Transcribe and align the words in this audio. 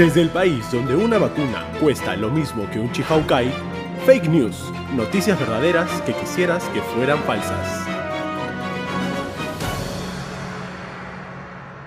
Desde 0.00 0.22
el 0.22 0.30
país 0.30 0.64
donde 0.72 0.96
una 0.96 1.18
vacuna 1.18 1.70
cuesta 1.78 2.16
lo 2.16 2.30
mismo 2.30 2.66
que 2.70 2.80
un 2.80 2.90
Chihaukai, 2.90 3.52
fake 4.06 4.30
news, 4.30 4.56
noticias 4.96 5.38
verdaderas 5.38 5.90
que 6.00 6.14
quisieras 6.14 6.64
que 6.70 6.80
fueran 6.80 7.18
falsas. 7.24 7.86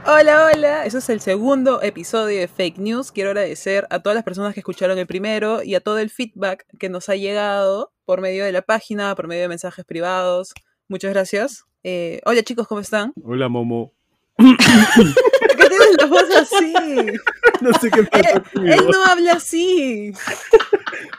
Hola, 0.05 0.45
hola, 0.45 0.85
eso 0.85 0.99
es 0.99 1.09
el 1.09 1.21
segundo 1.21 1.81
episodio 1.81 2.39
de 2.39 2.47
Fake 2.47 2.77
News. 2.77 3.11
Quiero 3.11 3.31
agradecer 3.31 3.87
a 3.89 3.97
todas 3.97 4.13
las 4.13 4.23
personas 4.23 4.53
que 4.53 4.59
escucharon 4.59 4.99
el 4.99 5.07
primero 5.07 5.63
y 5.63 5.73
a 5.73 5.79
todo 5.79 5.97
el 5.97 6.11
feedback 6.11 6.67
que 6.77 6.89
nos 6.89 7.09
ha 7.09 7.15
llegado 7.15 7.93
por 8.05 8.21
medio 8.21 8.45
de 8.45 8.51
la 8.51 8.61
página, 8.61 9.15
por 9.15 9.27
medio 9.27 9.41
de 9.41 9.47
mensajes 9.47 9.85
privados. 9.85 10.53
Muchas 10.87 11.11
gracias. 11.13 11.65
Eh, 11.81 12.21
hola 12.25 12.43
chicos, 12.43 12.67
¿cómo 12.67 12.79
están? 12.79 13.11
Hola, 13.23 13.49
Momo. 13.49 13.91
¿Por 14.37 14.55
qué 14.55 15.67
tienes 15.67 15.91
la 15.91 15.92
voz 16.05 16.23
así? 16.35 16.73
No 17.61 17.71
sé 17.79 17.89
qué 17.91 18.03
pasa 18.03 18.43
Él, 18.55 18.87
no 18.91 19.03
habla 19.05 19.33
así. 19.33 20.11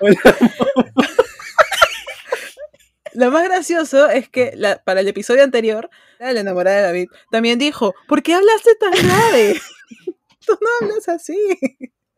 Hola, 0.00 0.16
Lo 3.14 3.30
más 3.30 3.44
gracioso 3.44 4.08
es 4.10 4.28
que 4.28 4.52
la- 4.56 4.82
para 4.82 5.00
el 5.00 5.08
episodio 5.08 5.44
anterior, 5.44 5.88
la 6.18 6.32
enamorada 6.32 6.78
de 6.78 6.82
David 6.82 7.06
también 7.30 7.58
dijo, 7.58 7.94
¿por 8.08 8.22
qué 8.22 8.34
hablaste 8.34 8.74
tan 8.74 8.90
grave? 8.92 9.60
Tú 10.46 10.58
no 10.60 10.68
hablas 10.80 11.08
así. 11.08 11.38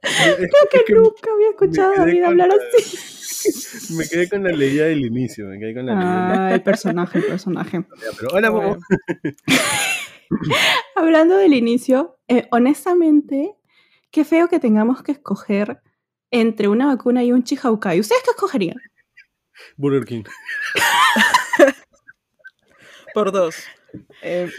Creo 0.01 0.49
que 0.87 0.93
nunca 0.95 1.31
había 1.35 1.51
escuchado 1.51 1.93
a 1.93 1.97
David 1.99 2.23
hablar 2.25 2.51
así. 2.51 3.95
Me 3.95 4.09
quedé 4.09 4.29
con 4.29 4.43
la 4.43 4.51
leída 4.51 4.87
del 4.87 5.05
inicio, 5.05 5.47
me 5.47 5.59
quedé 5.59 5.75
con 5.75 5.87
la 5.87 5.95
leída. 5.95 6.47
Ah, 6.49 6.55
el 6.55 6.63
personaje, 6.63 7.19
el 7.19 7.25
personaje. 7.27 7.85
Pero 8.19 8.29
hola. 8.33 8.51
Bueno. 8.51 8.79
Hablando 10.97 11.37
del 11.37 11.55
inicio, 11.55 12.19
eh, 12.29 12.47
honestamente, 12.51 13.55
qué 14.11 14.25
feo 14.25 14.49
que 14.49 14.61
tengamos 14.61 15.03
que 15.03 15.13
escoger 15.13 15.81
entre 16.31 16.69
una 16.69 16.87
vacuna 16.87 17.23
y 17.25 17.33
un 17.33 17.45
Chihaukai. 17.45 18.01
¿Ustedes 18.01 18.23
qué 18.25 18.31
escogerían? 18.31 18.77
Burger 19.77 20.05
King. 20.05 20.25
Por 23.15 23.33
dos. 23.33 23.57
Eh, 24.23 24.51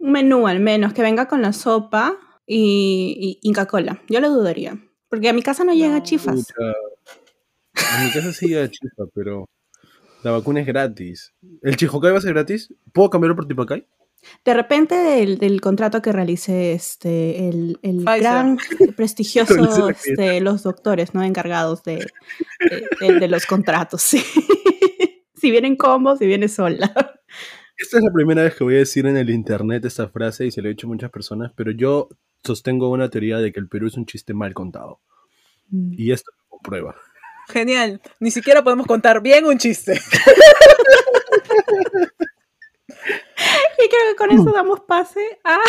Un 0.00 0.12
menú 0.12 0.46
al 0.46 0.60
menos, 0.60 0.92
que 0.92 1.02
venga 1.02 1.26
con 1.28 1.40
la 1.42 1.52
sopa 1.52 2.16
y, 2.46 3.38
y 3.42 3.48
Inca 3.48 3.66
Cola. 3.66 4.02
Yo 4.08 4.20
lo 4.20 4.30
dudaría. 4.30 4.78
Porque 5.08 5.28
a 5.28 5.32
mi 5.32 5.42
casa 5.42 5.64
no 5.64 5.72
llega 5.72 5.98
No. 5.98 6.02
chifas. 6.02 6.52
En 6.58 8.04
mi 8.04 8.10
casa 8.12 8.32
sí 8.32 8.48
llega 8.48 8.68
chifa, 8.68 9.04
pero 9.14 9.48
la 10.22 10.32
vacuna 10.32 10.60
es 10.60 10.66
gratis. 10.66 11.32
¿El 11.62 11.76
Chihokai 11.76 12.12
va 12.12 12.18
a 12.18 12.22
ser 12.22 12.34
gratis? 12.34 12.74
¿Puedo 12.92 13.10
cambiarlo 13.10 13.36
por 13.36 13.46
Tipacay? 13.46 13.86
De 14.44 14.54
repente 14.54 14.94
del, 14.94 15.38
del 15.38 15.60
contrato 15.60 16.02
que 16.02 16.12
realice 16.12 16.72
este, 16.72 17.48
el, 17.48 17.78
el 17.82 18.04
gran 18.04 18.58
prestigioso, 18.96 19.88
este, 19.88 20.40
los 20.40 20.62
doctores, 20.62 21.14
¿no? 21.14 21.22
Encargados 21.22 21.82
de, 21.84 22.06
de, 22.70 22.88
de- 23.00 23.20
de 23.20 23.28
los 23.28 23.46
contratos, 23.46 24.02
sí. 24.02 24.22
si 25.36 25.50
vienen 25.50 25.76
combos, 25.76 26.18
si 26.18 26.26
viene 26.26 26.48
sola. 26.48 26.92
Esta 27.76 27.98
es 27.98 28.04
la 28.04 28.12
primera 28.12 28.42
vez 28.44 28.54
que 28.54 28.64
voy 28.64 28.76
a 28.76 28.78
decir 28.78 29.04
en 29.06 29.16
el 29.16 29.30
internet 29.30 29.84
esta 29.84 30.08
frase 30.08 30.46
y 30.46 30.50
se 30.52 30.62
lo 30.62 30.68
he 30.68 30.72
dicho 30.72 30.86
a 30.86 30.90
muchas 30.90 31.10
personas, 31.10 31.52
pero 31.56 31.72
yo 31.72 32.08
sostengo 32.44 32.88
una 32.90 33.10
teoría 33.10 33.38
de 33.38 33.52
que 33.52 33.58
el 33.60 33.68
Perú 33.68 33.88
es 33.88 33.96
un 33.96 34.06
chiste 34.06 34.32
mal 34.32 34.54
contado. 34.54 35.00
Y 35.92 36.12
esto 36.12 36.30
lo 36.38 36.44
comprueba. 36.50 36.94
genial. 37.48 38.00
Ni 38.20 38.30
siquiera 38.30 38.62
podemos 38.62 38.86
contar 38.86 39.20
bien 39.22 39.44
un 39.44 39.58
chiste. 39.58 40.00
Y 43.84 43.88
creo 43.88 44.00
que 44.10 44.16
con 44.16 44.30
eso 44.30 44.50
damos 44.52 44.80
pase 44.80 45.38
a... 45.44 45.58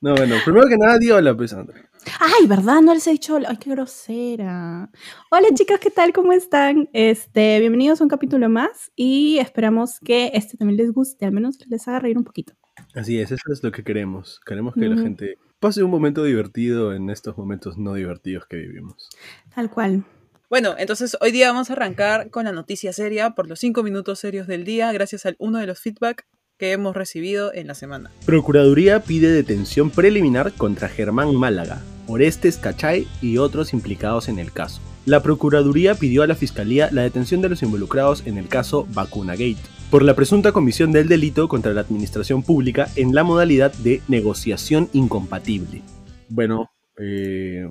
No, 0.00 0.14
bueno, 0.14 0.36
primero 0.44 0.68
que 0.68 0.76
nada, 0.76 0.96
di 0.96 1.10
hola, 1.10 1.36
pues, 1.36 1.52
André. 1.52 1.88
Ay, 2.20 2.46
¿verdad? 2.46 2.80
No 2.82 2.94
les 2.94 3.04
he 3.08 3.10
dicho 3.10 3.34
hola. 3.34 3.48
Ay, 3.50 3.56
qué 3.56 3.70
grosera. 3.70 4.90
Hola 5.30 5.48
chicas, 5.54 5.80
¿qué 5.80 5.90
tal? 5.90 6.12
¿Cómo 6.12 6.32
están? 6.32 6.88
Este, 6.92 7.58
bienvenidos 7.58 8.00
a 8.00 8.04
un 8.04 8.08
capítulo 8.08 8.48
más 8.48 8.92
y 8.94 9.38
esperamos 9.38 9.98
que 9.98 10.30
este 10.34 10.56
también 10.56 10.76
les 10.76 10.92
guste, 10.92 11.26
al 11.26 11.32
menos 11.32 11.58
les 11.66 11.88
haga 11.88 11.98
reír 11.98 12.16
un 12.16 12.22
poquito. 12.22 12.54
Así 12.94 13.18
es, 13.20 13.32
eso 13.32 13.52
es 13.52 13.62
lo 13.64 13.72
que 13.72 13.82
queremos. 13.82 14.40
Queremos 14.46 14.74
que 14.74 14.88
la 14.88 15.02
gente 15.02 15.34
pase 15.58 15.82
un 15.82 15.90
momento 15.90 16.22
divertido 16.22 16.94
en 16.94 17.10
estos 17.10 17.36
momentos 17.36 17.76
no 17.76 17.94
divertidos 17.94 18.46
que 18.46 18.56
vivimos. 18.56 19.08
Tal 19.52 19.68
cual. 19.68 20.04
Bueno, 20.48 20.76
entonces 20.78 21.16
hoy 21.20 21.32
día 21.32 21.48
vamos 21.48 21.70
a 21.70 21.72
arrancar 21.72 22.30
con 22.30 22.44
la 22.44 22.52
noticia 22.52 22.92
seria 22.92 23.30
por 23.30 23.48
los 23.48 23.58
cinco 23.58 23.82
minutos 23.82 24.20
serios 24.20 24.46
del 24.46 24.64
día, 24.64 24.92
gracias 24.92 25.26
al 25.26 25.34
uno 25.40 25.58
de 25.58 25.66
los 25.66 25.80
feedback 25.80 26.24
que 26.58 26.72
hemos 26.72 26.94
recibido 26.96 27.54
en 27.54 27.68
la 27.68 27.74
semana. 27.74 28.10
Procuraduría 28.26 29.00
pide 29.00 29.30
detención 29.30 29.90
preliminar 29.90 30.52
contra 30.52 30.88
Germán 30.88 31.34
Málaga, 31.34 31.82
Orestes 32.08 32.58
Cachay 32.58 33.06
y 33.22 33.38
otros 33.38 33.72
implicados 33.72 34.28
en 34.28 34.38
el 34.38 34.52
caso. 34.52 34.80
La 35.06 35.22
Procuraduría 35.22 35.94
pidió 35.94 36.22
a 36.22 36.26
la 36.26 36.34
Fiscalía 36.34 36.90
la 36.92 37.02
detención 37.02 37.40
de 37.40 37.48
los 37.48 37.62
involucrados 37.62 38.26
en 38.26 38.36
el 38.36 38.48
caso 38.48 38.86
Vacunagate 38.92 39.56
por 39.90 40.02
la 40.02 40.14
presunta 40.14 40.52
comisión 40.52 40.92
del 40.92 41.08
delito 41.08 41.48
contra 41.48 41.72
la 41.72 41.80
administración 41.80 42.42
pública 42.42 42.88
en 42.96 43.14
la 43.14 43.24
modalidad 43.24 43.72
de 43.72 44.02
negociación 44.08 44.90
incompatible. 44.92 45.80
Bueno, 46.28 46.70
eh, 46.98 47.66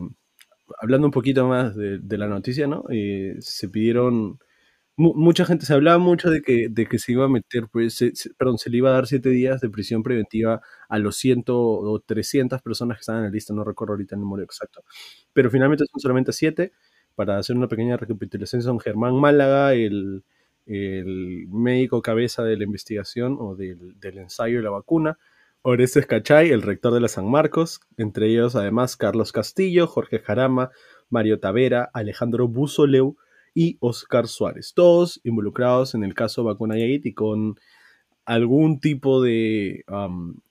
hablando 0.81 1.05
un 1.05 1.11
poquito 1.11 1.47
más 1.47 1.75
de, 1.75 2.17
la 2.17 2.27
noticia, 2.27 2.65
¿no? 2.65 2.85
Eh, 2.89 3.35
se 3.39 3.69
pidieron 3.69 4.39
mucha 4.97 5.45
gente, 5.45 5.65
se 5.65 5.73
hablaba 5.73 5.99
mucho 5.99 6.29
de 6.29 6.41
que, 6.41 6.67
de 6.69 6.87
que 6.87 6.99
se 6.99 7.11
iba 7.11 7.25
a 7.25 7.29
meter, 7.29 7.67
pues, 7.71 8.03
perdón, 8.37 8.57
se 8.57 8.69
le 8.69 8.77
iba 8.77 8.89
a 8.89 8.93
dar 8.93 9.07
siete 9.07 9.29
días 9.29 9.61
de 9.61 9.69
prisión 9.69 10.03
preventiva 10.03 10.61
a 10.89 10.99
los 10.99 11.15
100 11.17 11.43
o 11.47 12.03
300 12.05 12.61
personas 12.61 12.97
que 12.97 13.01
estaban 13.01 13.21
en 13.21 13.27
la 13.27 13.31
lista, 13.31 13.53
no 13.53 13.63
recuerdo 13.63 13.93
ahorita 13.93 14.15
el 14.15 14.21
número 14.21 14.43
exacto, 14.43 14.83
pero 15.33 15.51
finalmente 15.51 15.85
son 15.91 15.99
solamente 15.99 16.33
siete. 16.33 16.73
Para 17.15 17.37
hacer 17.39 17.55
una 17.55 17.67
pequeña 17.67 17.97
recapitulación, 17.97 18.61
son 18.61 18.79
Germán 18.79 19.15
Málaga, 19.15 19.73
el, 19.73 20.23
el 20.67 21.47
médico 21.49 22.01
cabeza 22.01 22.43
de 22.43 22.57
la 22.57 22.63
investigación 22.63 23.37
o 23.39 23.55
del, 23.55 23.99
del 23.99 24.19
ensayo 24.19 24.57
de 24.57 24.63
la 24.63 24.69
vacuna, 24.69 25.17
Orestes 25.63 26.05
Cachay, 26.05 26.51
el 26.51 26.61
rector 26.61 26.93
de 26.93 27.01
la 27.01 27.07
San 27.07 27.29
Marcos, 27.29 27.81
entre 27.97 28.27
ellos 28.27 28.55
además 28.55 28.95
Carlos 28.95 29.31
Castillo, 29.31 29.87
Jorge 29.87 30.19
Jarama, 30.19 30.69
Mario 31.09 31.39
Tavera, 31.39 31.89
Alejandro 31.93 32.47
Busoleu, 32.47 33.17
y 33.57 33.75
Oscar 33.79 34.27
Suárez, 34.27 34.73
todos 34.75 35.19
involucrados 35.23 35.95
en 35.95 36.03
el 36.03 36.13
caso 36.13 36.43
Vacunagate 36.43 37.01
y 37.05 37.13
con 37.15 37.59
algún 38.23 38.79
tipo 38.79 39.19
de 39.23 39.83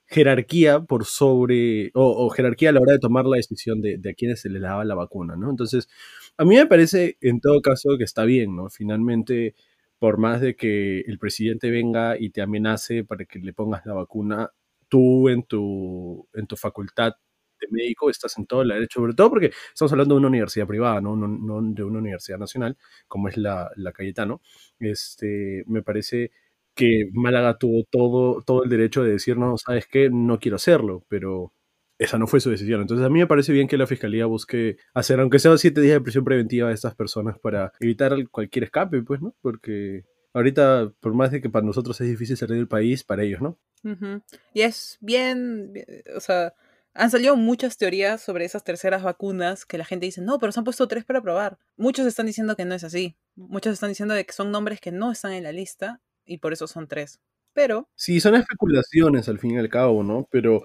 jerarquía 0.06 0.81
por 0.81 1.05
sobre, 1.05 1.93
o, 1.95 2.28
jerarquía 2.31 2.71
a 2.71 2.72
la 2.72 2.81
hora 2.81 2.95
de 2.95 2.99
tomar 2.99 3.25
la 3.27 3.37
decisión 3.37 3.81
de, 3.81 3.99
de 3.99 4.11
a 4.11 4.15
quienes 4.15 4.41
se 4.41 4.50
les 4.50 4.61
daba 4.61 4.84
la 4.84 4.97
vacuna, 4.97 5.37
¿no? 5.37 5.50
Entonces, 5.50 5.89
a 6.37 6.45
mí 6.45 6.56
me 6.56 6.66
parece 6.66 7.16
en 7.21 7.41
todo 7.41 7.62
caso 7.62 7.97
que 7.97 8.03
está 8.03 8.25
bien, 8.25 8.56
¿no? 8.56 8.71
Finalmente, 8.71 9.55
por 10.00 10.19
más 10.19 10.41
de 10.41 10.56
que 10.56 11.03
el 11.03 11.21
presidente 11.21 11.71
venga 11.71 12.19
y 12.19 12.31
te 12.31 12.43
amenace 12.43 13.05
para 13.05 13.25
que 13.25 13.39
le 13.39 13.53
pongas 13.53 13.87
la 13.87 13.95
vacuna, 13.95 14.50
tú 14.89 15.28
en 15.28 15.45
tu, 15.45 16.27
en 16.34 16.49
tu 16.49 16.56
facultad 16.56 17.12
de 17.61 17.69
médico 17.71 18.11
estás 18.11 18.37
en 18.39 18.47
todo 18.47 18.62
el 18.62 18.69
derecho, 18.69 19.00
sobre 19.00 19.15
todo 19.15 19.31
porque 19.31 19.50
estamos 19.72 19.93
hablando 19.93 20.15
de 20.15 20.19
una 20.19 20.28
universidad 20.28 20.67
privada, 20.67 21.00
no, 21.00 21.17
no, 21.17 21.28
no 21.28 21.62
de 21.62 21.83
una 21.84 21.99
universidad 21.99 22.39
nacional, 22.39 22.77
como 23.09 23.28
es 23.28 23.37
la, 23.37 23.71
la 23.77 23.93
Cayetano. 23.93 24.41
Este, 24.78 25.65
me 25.66 25.83
parece 25.83 26.31
que 26.75 27.09
Málaga 27.12 27.56
tuvo 27.59 27.84
todo, 27.91 28.43
todo 28.43 28.65
el 28.65 28.71
derecho 28.71 29.03
de 29.03 29.12
decir, 29.12 29.37
no, 29.39 29.56
¿sabes 29.56 29.87
qué? 29.87 30.11
No 30.11 30.39
quiero 30.39 30.56
hacerlo, 30.56 31.05
pero 31.09 31.53
esa 31.99 32.19
no 32.19 32.27
fue 32.27 32.41
su 32.41 32.50
decisión. 32.50 32.83
Entonces 32.83 33.06
a 33.06 33.09
mí 33.09 33.19
me 33.19 33.27
parece 33.27 33.53
bien 33.53 33.69
que 33.69 33.78
la 33.78 33.87
fiscalía 33.87 34.27
busque 34.27 34.77
hacer, 34.93 35.19
aunque 35.21 35.39
sea 35.39 35.56
siete 35.56 35.81
días 35.81 35.95
de 35.95 36.00
prisión 36.03 36.25
preventiva 36.25 36.69
a 36.69 36.72
estas 36.72 36.95
personas 36.95 37.39
para 37.39 37.72
evitar 37.81 38.12
cualquier 38.31 38.65
escape, 38.65 39.00
pues, 39.03 39.22
¿no? 39.22 39.34
Porque 39.41 40.05
ahorita, 40.34 40.93
por 41.00 41.15
más 41.15 41.31
de 41.31 41.41
que 41.41 41.49
para 41.49 41.65
nosotros 41.65 41.99
es 42.03 42.09
difícil 42.09 42.37
salir 42.37 42.56
del 42.56 42.69
país, 42.69 43.03
para 43.05 43.22
ellos, 43.22 43.41
¿no? 43.41 43.59
Ujú. 43.83 44.21
Y 44.53 44.61
es 44.61 44.99
bien- 45.00 45.72
o 46.15 46.21
sea, 46.21 46.53
han 46.97 47.10
salido 47.10 47.37
muchas 47.37 47.77
teorías 47.77 48.21
sobre 48.21 48.45
esas 48.45 48.65
terceras 48.65 49.03
vacunas 49.03 49.65
que 49.65 49.78
la 49.78 49.84
gente 49.84 50.07
dice, 50.07 50.21
no, 50.21 50.39
pero 50.39 50.53
se 50.53 50.60
han 50.60 50.65
puesto 50.65 50.89
tres 50.89 51.04
para 51.04 51.22
probar. 51.22 51.59
Muchos 51.77 52.07
están 52.07 52.27
diciendo 52.27 52.57
que 52.57 52.65
no 52.65 52.75
es 52.75 52.84
así. 52.84 53.16
Muchos 53.34 53.75
están 53.75 53.91
diciendo 53.91 54.15
de 54.15 54.25
que 54.25 54.33
son 54.33 54.51
nombres 54.51 54.81
que 54.81 54.93
no 54.93 55.13
están 55.13 55.33
en 55.33 55.45
la 55.45 55.53
lista 55.53 56.01
y 56.25 56.39
por 56.39 56.53
eso 56.53 56.66
son 56.66 56.89
tres. 56.89 57.21
Pero, 57.53 57.89
Sí, 57.95 58.21
son 58.21 58.34
especulaciones 58.34 59.28
al 59.28 59.39
fin 59.39 59.53
y 59.53 59.59
al 59.59 59.69
cabo, 59.69 60.03
¿no? 60.03 60.28
Pero 60.31 60.63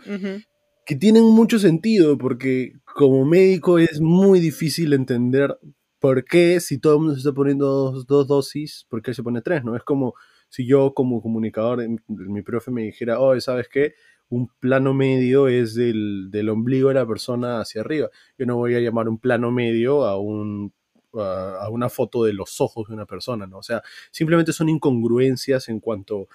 que 0.86 0.96
tienen 0.96 1.24
mucho 1.24 1.60
sentido 1.60 2.18
porque 2.18 2.74
como 2.96 3.24
médico 3.26 3.80
es 3.80 4.02
muy 4.02 4.40
difícil 4.40 4.94
entender 4.94 5.58
por 6.00 6.26
qué 6.26 6.60
si 6.60 6.80
todo 6.80 6.94
el 6.94 7.00
mundo 7.00 7.14
se 7.14 7.20
está 7.20 7.32
poniendo 7.32 7.68
dos, 7.68 8.08
dos 8.08 8.28
dosis, 8.28 8.86
por 8.90 9.02
qué 9.02 9.14
se 9.14 9.24
pone 9.24 9.42
tres, 9.42 9.64
¿no? 9.64 9.76
Es 9.76 9.84
como 9.84 10.16
si 10.50 10.68
yo 10.68 10.94
como 10.94 11.22
comunicador, 11.22 11.80
mi 12.08 12.42
profe 12.42 12.72
me 12.72 12.82
dijera, 12.82 13.22
oh, 13.22 13.40
¿sabes 13.40 13.70
qué? 13.72 13.94
Un 14.32 14.48
plano 14.60 14.94
medio 14.94 15.48
es 15.48 15.76
del, 15.76 16.30
del 16.32 16.50
ombligo 16.50 16.88
de 16.88 16.96
la 16.96 17.06
persona 17.06 17.60
hacia 17.60 17.82
arriba. 17.82 18.10
Yo 18.38 18.46
no 18.46 18.56
voy 18.56 18.76
a 18.76 18.80
llamar 18.80 19.08
un 19.10 19.20
plano 19.20 19.52
medio 19.52 20.06
a 20.06 20.18
un 20.18 20.74
a, 21.14 21.66
a 21.66 21.70
una 21.70 21.90
foto 21.90 22.24
de 22.24 22.32
los 22.32 22.62
ojos 22.62 22.88
de 22.88 22.94
una 22.94 23.06
persona, 23.06 23.46
¿no? 23.46 23.58
O 23.58 23.64
sea, 23.64 23.84
simplemente 24.12 24.54
son 24.54 24.70
incongruencias 24.70 25.68
en 25.68 25.82
cuanto 25.82 26.28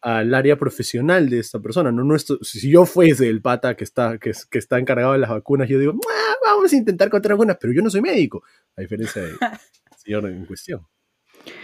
al 0.00 0.32
área 0.32 0.56
profesional 0.56 1.28
de 1.28 1.40
esta 1.40 1.58
persona. 1.58 1.90
No 1.90 2.04
nuestro, 2.04 2.38
si 2.42 2.70
yo 2.70 2.86
fuese 2.86 3.28
el 3.28 3.42
pata 3.42 3.76
que 3.76 3.82
está, 3.82 4.18
que, 4.18 4.32
que 4.48 4.58
está 4.58 4.78
encargado 4.78 5.14
de 5.14 5.18
las 5.18 5.30
vacunas, 5.30 5.68
yo 5.68 5.80
digo, 5.80 5.94
"Ah, 6.08 6.34
vamos 6.44 6.72
a 6.72 6.76
intentar 6.76 7.10
contra 7.10 7.34
vacunas, 7.34 7.58
pero 7.60 7.72
yo 7.72 7.82
no 7.82 7.90
soy 7.90 8.02
médico, 8.02 8.44
a 8.76 8.82
diferencia 8.82 9.20
del 9.22 9.36
señor 9.96 10.26
en 10.30 10.46
cuestión. 10.46 10.86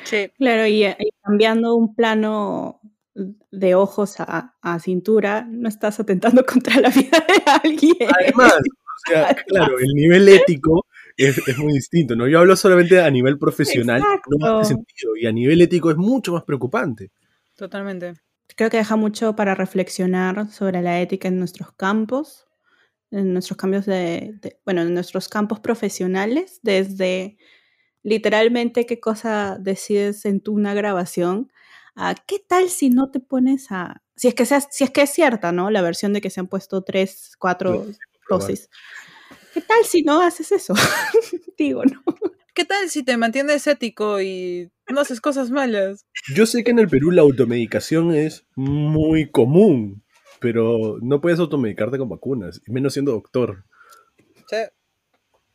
Sí. 0.02 0.30
Claro, 0.36 0.66
y, 0.66 0.84
y 0.84 1.10
cambiando 1.22 1.76
un 1.76 1.94
plano 1.94 2.80
de 3.14 3.74
ojos 3.74 4.16
a, 4.20 4.56
a 4.62 4.78
cintura, 4.80 5.46
no 5.50 5.68
estás 5.68 6.00
atentando 6.00 6.44
contra 6.46 6.80
la 6.80 6.90
vida 6.90 7.24
de 7.26 7.42
alguien. 7.62 8.08
Además, 8.20 8.54
o 8.54 9.10
sea, 9.10 9.34
claro, 9.46 9.78
el 9.78 9.88
nivel 9.94 10.28
ético 10.28 10.86
es, 11.16 11.38
es 11.48 11.58
muy 11.58 11.72
distinto, 11.74 12.14
¿no? 12.16 12.28
Yo 12.28 12.38
hablo 12.38 12.54
solamente 12.56 13.00
a 13.00 13.10
nivel 13.10 13.38
profesional, 13.38 14.02
no 14.38 14.58
hace 14.60 14.74
sentido, 14.74 15.16
y 15.16 15.26
a 15.26 15.32
nivel 15.32 15.60
ético 15.60 15.90
es 15.90 15.96
mucho 15.96 16.32
más 16.32 16.44
preocupante. 16.44 17.10
Totalmente. 17.56 18.14
Creo 18.56 18.70
que 18.70 18.78
deja 18.78 18.96
mucho 18.96 19.36
para 19.36 19.54
reflexionar 19.54 20.50
sobre 20.50 20.82
la 20.82 21.00
ética 21.00 21.28
en 21.28 21.38
nuestros 21.38 21.72
campos, 21.72 22.46
en 23.10 23.32
nuestros 23.32 23.56
cambios 23.56 23.86
de, 23.86 24.34
de- 24.40 24.58
bueno, 24.64 24.82
en 24.82 24.94
nuestros 24.94 25.28
campos 25.28 25.60
profesionales, 25.60 26.60
desde 26.62 27.38
literalmente 28.02 28.86
qué 28.86 28.98
cosa 29.00 29.58
decides 29.60 30.24
en 30.24 30.40
tu 30.40 30.54
una 30.54 30.74
grabación, 30.74 31.52
a 32.00 32.14
qué 32.14 32.38
tal 32.38 32.70
si 32.70 32.88
no 32.88 33.10
te 33.10 33.20
pones 33.20 33.66
a, 33.70 34.02
si 34.16 34.28
es 34.28 34.34
que 34.34 34.46
seas, 34.46 34.68
si 34.70 34.84
es 34.84 34.90
que 34.90 35.02
es 35.02 35.10
cierta, 35.10 35.52
¿no? 35.52 35.70
La 35.70 35.82
versión 35.82 36.14
de 36.14 36.22
que 36.22 36.30
se 36.30 36.40
han 36.40 36.48
puesto 36.48 36.82
tres, 36.82 37.36
cuatro 37.38 37.72
probar. 37.72 37.94
dosis. 38.28 38.70
¿Qué 39.52 39.60
tal 39.60 39.84
si 39.84 40.02
no 40.02 40.22
haces 40.22 40.50
eso? 40.50 40.72
Digo, 41.58 41.84
¿no? 41.84 42.02
¿Qué 42.54 42.64
tal 42.64 42.88
si 42.88 43.02
te 43.02 43.18
mantienes 43.18 43.66
ético 43.66 44.20
y 44.20 44.70
no 44.88 45.00
haces 45.00 45.20
cosas 45.20 45.50
malas? 45.50 46.06
Yo 46.34 46.46
sé 46.46 46.64
que 46.64 46.70
en 46.70 46.78
el 46.78 46.88
Perú 46.88 47.10
la 47.10 47.22
automedicación 47.22 48.14
es 48.14 48.46
muy 48.56 49.30
común, 49.30 50.02
pero 50.40 50.98
no 51.02 51.20
puedes 51.20 51.38
automedicarte 51.38 51.98
con 51.98 52.08
vacunas, 52.08 52.62
menos 52.66 52.94
siendo 52.94 53.12
doctor. 53.12 53.66
Sí. 54.48 54.56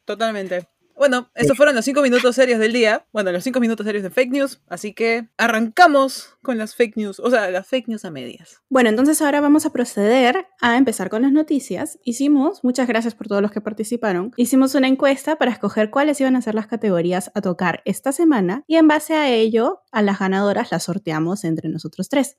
Totalmente. 0.06 0.68
Bueno, 0.96 1.30
estos 1.36 1.58
fueron 1.58 1.76
los 1.76 1.84
cinco 1.84 2.02
minutos 2.02 2.36
serios 2.36 2.58
del 2.58 2.72
día. 2.72 3.06
Bueno, 3.12 3.32
los 3.32 3.44
cinco 3.44 3.60
minutos 3.60 3.86
serios 3.86 4.04
de 4.04 4.10
fake 4.10 4.32
news. 4.32 4.62
Así 4.68 4.94
que 4.94 5.28
arrancamos 5.38 6.38
con 6.42 6.58
las 6.58 6.74
fake 6.74 6.96
news. 6.96 7.20
O 7.20 7.30
sea, 7.30 7.52
las 7.52 7.68
fake 7.68 7.90
news 7.90 8.06
a 8.06 8.12
medias. 8.12 8.62
Bueno, 8.70 8.90
entonces 8.90 9.22
ahora 9.22 9.42
vamos 9.42 9.66
a 9.66 9.72
proceder 9.72 10.48
a 10.62 10.78
empezar 10.78 11.10
con 11.10 11.24
las 11.24 11.34
noticias. 11.34 12.00
Hicimos, 12.06 12.64
muchas 12.64 12.88
gracias 12.88 13.14
por 13.14 13.28
todos 13.28 13.42
los 13.42 13.52
que 13.52 13.60
participaron, 13.60 14.32
hicimos 14.38 14.74
una 14.76 14.88
encuesta 14.88 15.36
para 15.36 15.52
escoger 15.52 15.90
cuáles 15.90 16.20
iban 16.22 16.36
a 16.36 16.42
ser 16.42 16.56
las 16.56 16.68
categorías 16.68 17.30
a 17.36 17.42
tocar 17.42 17.82
esta 17.86 18.12
semana 18.12 18.64
y 18.68 18.78
en 18.78 18.88
base 18.88 19.14
a 19.16 19.30
ello, 19.30 19.82
a 19.92 20.02
las 20.02 20.20
ganadoras 20.20 20.72
las 20.72 20.84
sorteamos 20.84 21.44
entre 21.44 21.70
nosotros 21.70 22.10
tres. 22.10 22.38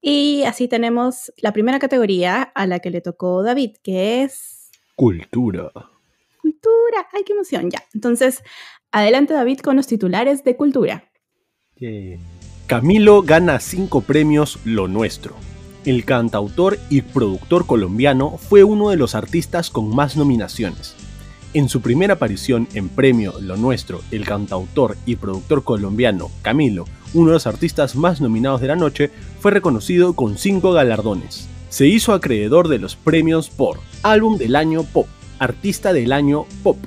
Y 0.00 0.42
así 0.44 0.68
tenemos 0.68 1.32
la 1.36 1.52
primera 1.52 1.78
categoría 1.78 2.42
a 2.42 2.66
la 2.66 2.80
que 2.80 2.90
le 2.90 3.00
tocó 3.00 3.42
David, 3.42 3.76
que 3.82 4.22
es 4.22 4.70
Cultura. 4.96 5.72
Cultura. 6.44 7.08
¡Ay, 7.14 7.22
qué 7.24 7.32
emoción! 7.32 7.70
Ya, 7.70 7.82
entonces, 7.94 8.42
adelante 8.92 9.32
David 9.32 9.60
con 9.60 9.76
los 9.76 9.86
titulares 9.86 10.44
de 10.44 10.56
cultura. 10.56 11.10
Camilo 12.66 13.22
gana 13.22 13.60
cinco 13.60 14.02
premios 14.02 14.58
Lo 14.66 14.86
Nuestro. 14.86 15.36
El 15.86 16.04
cantautor 16.04 16.78
y 16.90 17.00
productor 17.00 17.66
colombiano 17.66 18.36
fue 18.36 18.62
uno 18.62 18.90
de 18.90 18.96
los 18.96 19.14
artistas 19.14 19.70
con 19.70 19.94
más 19.94 20.18
nominaciones. 20.18 20.94
En 21.54 21.70
su 21.70 21.80
primera 21.80 22.14
aparición 22.14 22.68
en 22.74 22.90
Premio 22.90 23.34
Lo 23.40 23.56
Nuestro, 23.56 24.02
el 24.10 24.26
cantautor 24.26 24.98
y 25.06 25.16
productor 25.16 25.64
colombiano 25.64 26.30
Camilo, 26.42 26.84
uno 27.14 27.28
de 27.28 27.34
los 27.34 27.46
artistas 27.46 27.96
más 27.96 28.20
nominados 28.20 28.60
de 28.60 28.68
la 28.68 28.76
noche, 28.76 29.10
fue 29.40 29.50
reconocido 29.50 30.12
con 30.14 30.36
cinco 30.36 30.72
galardones. 30.72 31.48
Se 31.70 31.86
hizo 31.86 32.12
acreedor 32.12 32.68
de 32.68 32.78
los 32.78 32.96
premios 32.96 33.48
por 33.48 33.78
Álbum 34.02 34.36
del 34.36 34.56
Año 34.56 34.82
Pop, 34.84 35.06
Artista 35.38 35.92
del 35.92 36.12
Año 36.12 36.46
Pop, 36.62 36.78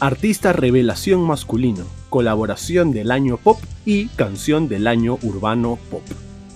Artista 0.00 0.52
Revelación 0.52 1.22
Masculino, 1.22 1.84
Colaboración 2.10 2.92
del 2.92 3.10
Año 3.10 3.38
Pop 3.38 3.58
y 3.84 4.06
Canción 4.08 4.68
del 4.68 4.86
Año 4.86 5.18
Urbano 5.22 5.78
Pop. 5.90 6.02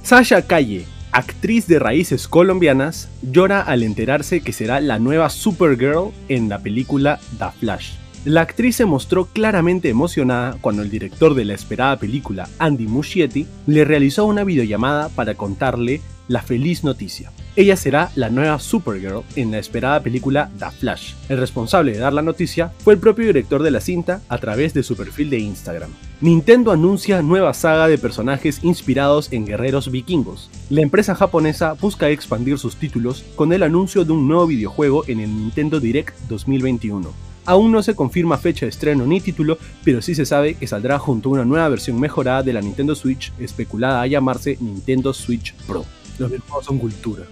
Sasha 0.03 0.43
Calle, 0.43 0.85
actriz 1.13 1.67
de 1.67 1.79
raíces 1.79 2.29
colombianas, 2.29 3.09
llora 3.23 3.63
al 3.63 3.83
enterarse 3.83 4.43
que 4.43 4.53
será 4.53 4.81
la 4.81 4.99
nueva 4.99 5.31
Supergirl 5.31 6.13
en 6.29 6.49
la 6.49 6.59
película 6.59 7.19
The 7.39 7.47
Flash. 7.59 7.93
La 8.27 8.43
actriz 8.43 8.77
se 8.77 8.85
mostró 8.85 9.25
claramente 9.25 9.89
emocionada 9.89 10.59
cuando 10.61 10.83
el 10.83 10.91
director 10.91 11.35
de 11.35 11.47
la 11.47 11.55
esperada 11.55 11.97
película, 11.97 12.51
Andy 12.59 12.87
Muschietti, 12.87 13.47
le 13.67 13.87
realizó 13.87 14.27
una 14.27 14.45
videollamada 14.45 15.09
para 15.09 15.37
contarle 15.37 16.03
la 16.31 16.43
feliz 16.43 16.85
noticia. 16.85 17.33
Ella 17.57 17.77
será 17.77 18.13
la 18.15 18.31
nueva 18.31 18.61
Supergirl 18.61 19.25
en 19.35 19.51
la 19.51 19.59
esperada 19.59 20.01
película 20.01 20.49
The 20.61 20.71
Flash. 20.71 21.15
El 21.29 21.39
responsable 21.39 21.91
de 21.91 21.99
dar 21.99 22.13
la 22.13 22.23
noticia 22.23 22.71
fue 22.85 22.95
el 22.95 23.01
propio 23.01 23.27
director 23.27 23.65
de 23.65 23.73
la 23.73 23.81
cinta 23.81 24.23
a 24.29 24.39
través 24.39 24.73
de 24.73 24.85
su 24.85 24.97
perfil 24.97 25.29
de 25.29 25.41
Instagram. 25.41 25.91
Nintendo 26.21 26.71
anuncia 26.71 27.21
nueva 27.21 27.53
saga 27.53 27.89
de 27.89 27.99
personajes 27.99 28.61
inspirados 28.63 29.33
en 29.33 29.45
guerreros 29.45 29.91
vikingos. 29.91 30.51
La 30.69 30.83
empresa 30.83 31.17
japonesa 31.17 31.73
busca 31.73 32.09
expandir 32.09 32.59
sus 32.59 32.77
títulos 32.77 33.25
con 33.35 33.53
el 33.53 33.65
anuncio 33.65 34.05
de 34.05 34.13
un 34.13 34.29
nuevo 34.29 34.47
videojuego 34.47 35.03
en 35.09 35.19
el 35.19 35.37
Nintendo 35.37 35.81
Direct 35.81 36.17
2021. 36.29 37.13
Aún 37.45 37.73
no 37.73 37.83
se 37.83 37.97
confirma 37.97 38.39
fecha 38.39 38.67
de 38.67 38.71
estreno 38.71 39.05
ni 39.05 39.21
título, 39.21 39.59
pero 39.83 40.01
sí 40.01 40.15
se 40.15 40.27
sabe 40.27 40.55
que 40.55 40.69
saldrá 40.69 41.01
junto 41.01 41.29
a 41.29 41.33
una 41.33 41.45
nueva 41.45 41.69
versión 41.69 41.99
mejorada 41.99 42.45
de 42.45 42.53
la 42.53 42.61
Nintendo 42.61 42.95
Switch, 42.95 43.33
especulada 43.41 44.01
a 44.01 44.07
llamarse 44.07 44.59
Nintendo 44.61 45.13
Switch 45.13 45.55
Pro. 45.67 45.85
Los 46.21 46.31
videojuegos 46.31 46.65
son 46.67 46.79
cultura. 46.79 47.25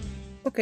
Ok. 0.43 0.59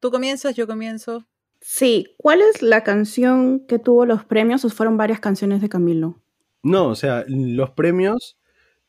Tú 0.00 0.10
comienzas, 0.10 0.54
yo 0.54 0.66
comienzo. 0.66 1.26
Sí, 1.60 2.14
¿cuál 2.18 2.40
es 2.42 2.60
la 2.60 2.82
canción 2.84 3.64
que 3.66 3.78
tuvo 3.78 4.04
los 4.04 4.24
premios 4.24 4.64
o 4.64 4.68
fueron 4.68 4.96
varias 4.96 5.20
canciones 5.20 5.60
de 5.62 5.68
Camilo? 5.68 6.20
No, 6.62 6.88
o 6.88 6.94
sea, 6.94 7.24
los 7.28 7.70
premios 7.70 8.38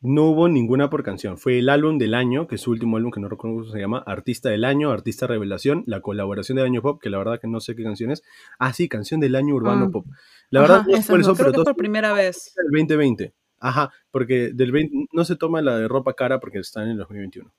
no 0.02 0.24
hubo 0.26 0.50
ninguna 0.50 0.90
por 0.90 1.04
canción. 1.04 1.38
Fue 1.38 1.60
el 1.60 1.70
álbum 1.70 1.98
del 1.98 2.14
año, 2.16 2.48
que 2.48 2.56
es 2.56 2.62
su 2.62 2.72
último 2.72 2.98
álbum, 2.98 3.12
que 3.12 3.20
no 3.22 3.30
recuerdo 3.30 3.60
cómo 3.60 3.72
se 3.72 3.80
llama, 3.80 4.00
Artista 4.06 4.50
del 4.50 4.66
Año, 4.66 4.92
Artista 4.92 5.28
Revelación, 5.28 5.84
la 5.88 6.02
colaboración 6.02 6.56
del 6.58 6.66
año 6.66 6.82
pop, 6.82 7.00
que 7.02 7.10
la 7.10 7.20
verdad 7.20 7.40
que 7.40 7.48
no 7.48 7.62
sé 7.62 7.76
qué 7.76 7.84
canción 7.84 8.12
es. 8.12 8.24
Ah, 8.60 8.74
sí, 8.74 8.90
canción 8.90 9.20
del 9.22 9.36
año 9.36 9.56
urbano 9.56 9.86
Ah. 9.86 9.92
pop. 9.92 10.06
La 10.50 10.60
Ajá, 10.64 10.68
verdad 10.74 10.86
no 10.88 10.92
cuáles 10.92 11.08
dos. 11.08 11.08
son, 11.08 11.22
Creo 11.24 11.36
pero 11.38 11.46
que 11.46 11.50
es 11.52 11.54
todos 11.56 11.66
por 11.66 11.76
primera 11.78 12.12
vez. 12.14 12.54
del 12.58 12.66
2020. 12.72 13.34
Ajá, 13.60 13.92
porque 14.12 14.52
del 14.54 14.72
20 14.74 15.08
no 15.14 15.24
se 15.24 15.36
toma 15.38 15.62
la 15.62 15.78
de 15.78 15.88
ropa 15.88 16.14
cara 16.16 16.40
porque 16.42 16.60
están 16.60 16.84
en 16.86 16.90
el 16.92 16.98
2021. 16.98 17.54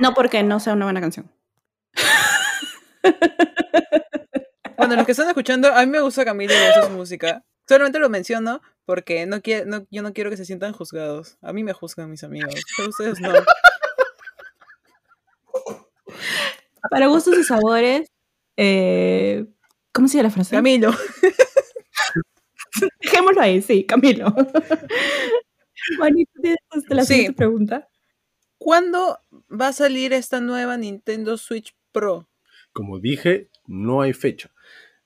No 0.00 0.14
porque 0.14 0.42
no 0.42 0.60
sea 0.60 0.72
una 0.74 0.84
buena 0.86 1.00
canción. 1.00 1.30
Bueno, 4.76 4.96
los 4.96 5.06
que 5.06 5.12
están 5.12 5.28
escuchando, 5.28 5.72
a 5.72 5.80
mí 5.80 5.86
me 5.86 6.00
gusta 6.00 6.24
Camilo 6.24 6.52
y 6.52 6.56
me 6.56 6.66
gusta 6.66 6.82
su 6.88 6.90
música. 6.90 7.44
Solamente 7.66 7.98
lo 8.00 8.10
menciono 8.10 8.60
porque 8.84 9.24
no 9.24 9.40
quiero, 9.40 9.66
no, 9.66 9.86
yo 9.90 10.02
no 10.02 10.12
quiero 10.12 10.30
que 10.30 10.36
se 10.36 10.44
sientan 10.44 10.72
juzgados. 10.72 11.38
A 11.42 11.52
mí 11.52 11.62
me 11.64 11.72
juzgan 11.72 12.10
mis 12.10 12.24
amigos, 12.24 12.54
pero 12.76 12.88
ustedes 12.90 13.20
no. 13.20 13.32
Para 16.90 17.06
gustos 17.06 17.38
y 17.38 17.44
sabores, 17.44 18.08
eh, 18.56 19.46
¿cómo 19.92 20.08
se 20.08 20.16
llama 20.18 20.28
la 20.28 20.34
frase? 20.34 20.56
Camilo. 20.56 20.92
Dejémoslo 23.00 23.40
ahí, 23.40 23.62
sí, 23.62 23.86
Camilo. 23.86 24.34
Juanito, 25.96 26.32
¿tienes 26.42 26.58
la 26.88 27.04
Sí. 27.04 27.14
siguiente 27.14 27.36
pregunta? 27.36 27.88
¿Cuándo 28.64 29.18
va 29.52 29.68
a 29.68 29.72
salir 29.74 30.14
esta 30.14 30.40
nueva 30.40 30.78
Nintendo 30.78 31.36
Switch 31.36 31.76
Pro? 31.92 32.30
Como 32.72 32.98
dije, 32.98 33.50
no 33.66 34.00
hay 34.00 34.14
fecha. 34.14 34.52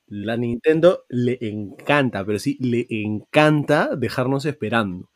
La 0.06 0.36
Nintendo 0.36 1.02
le 1.08 1.38
encanta, 1.40 2.24
pero 2.24 2.38
sí, 2.38 2.56
le 2.60 2.86
encanta 2.88 3.96
dejarnos 3.96 4.44
esperando. 4.44 5.10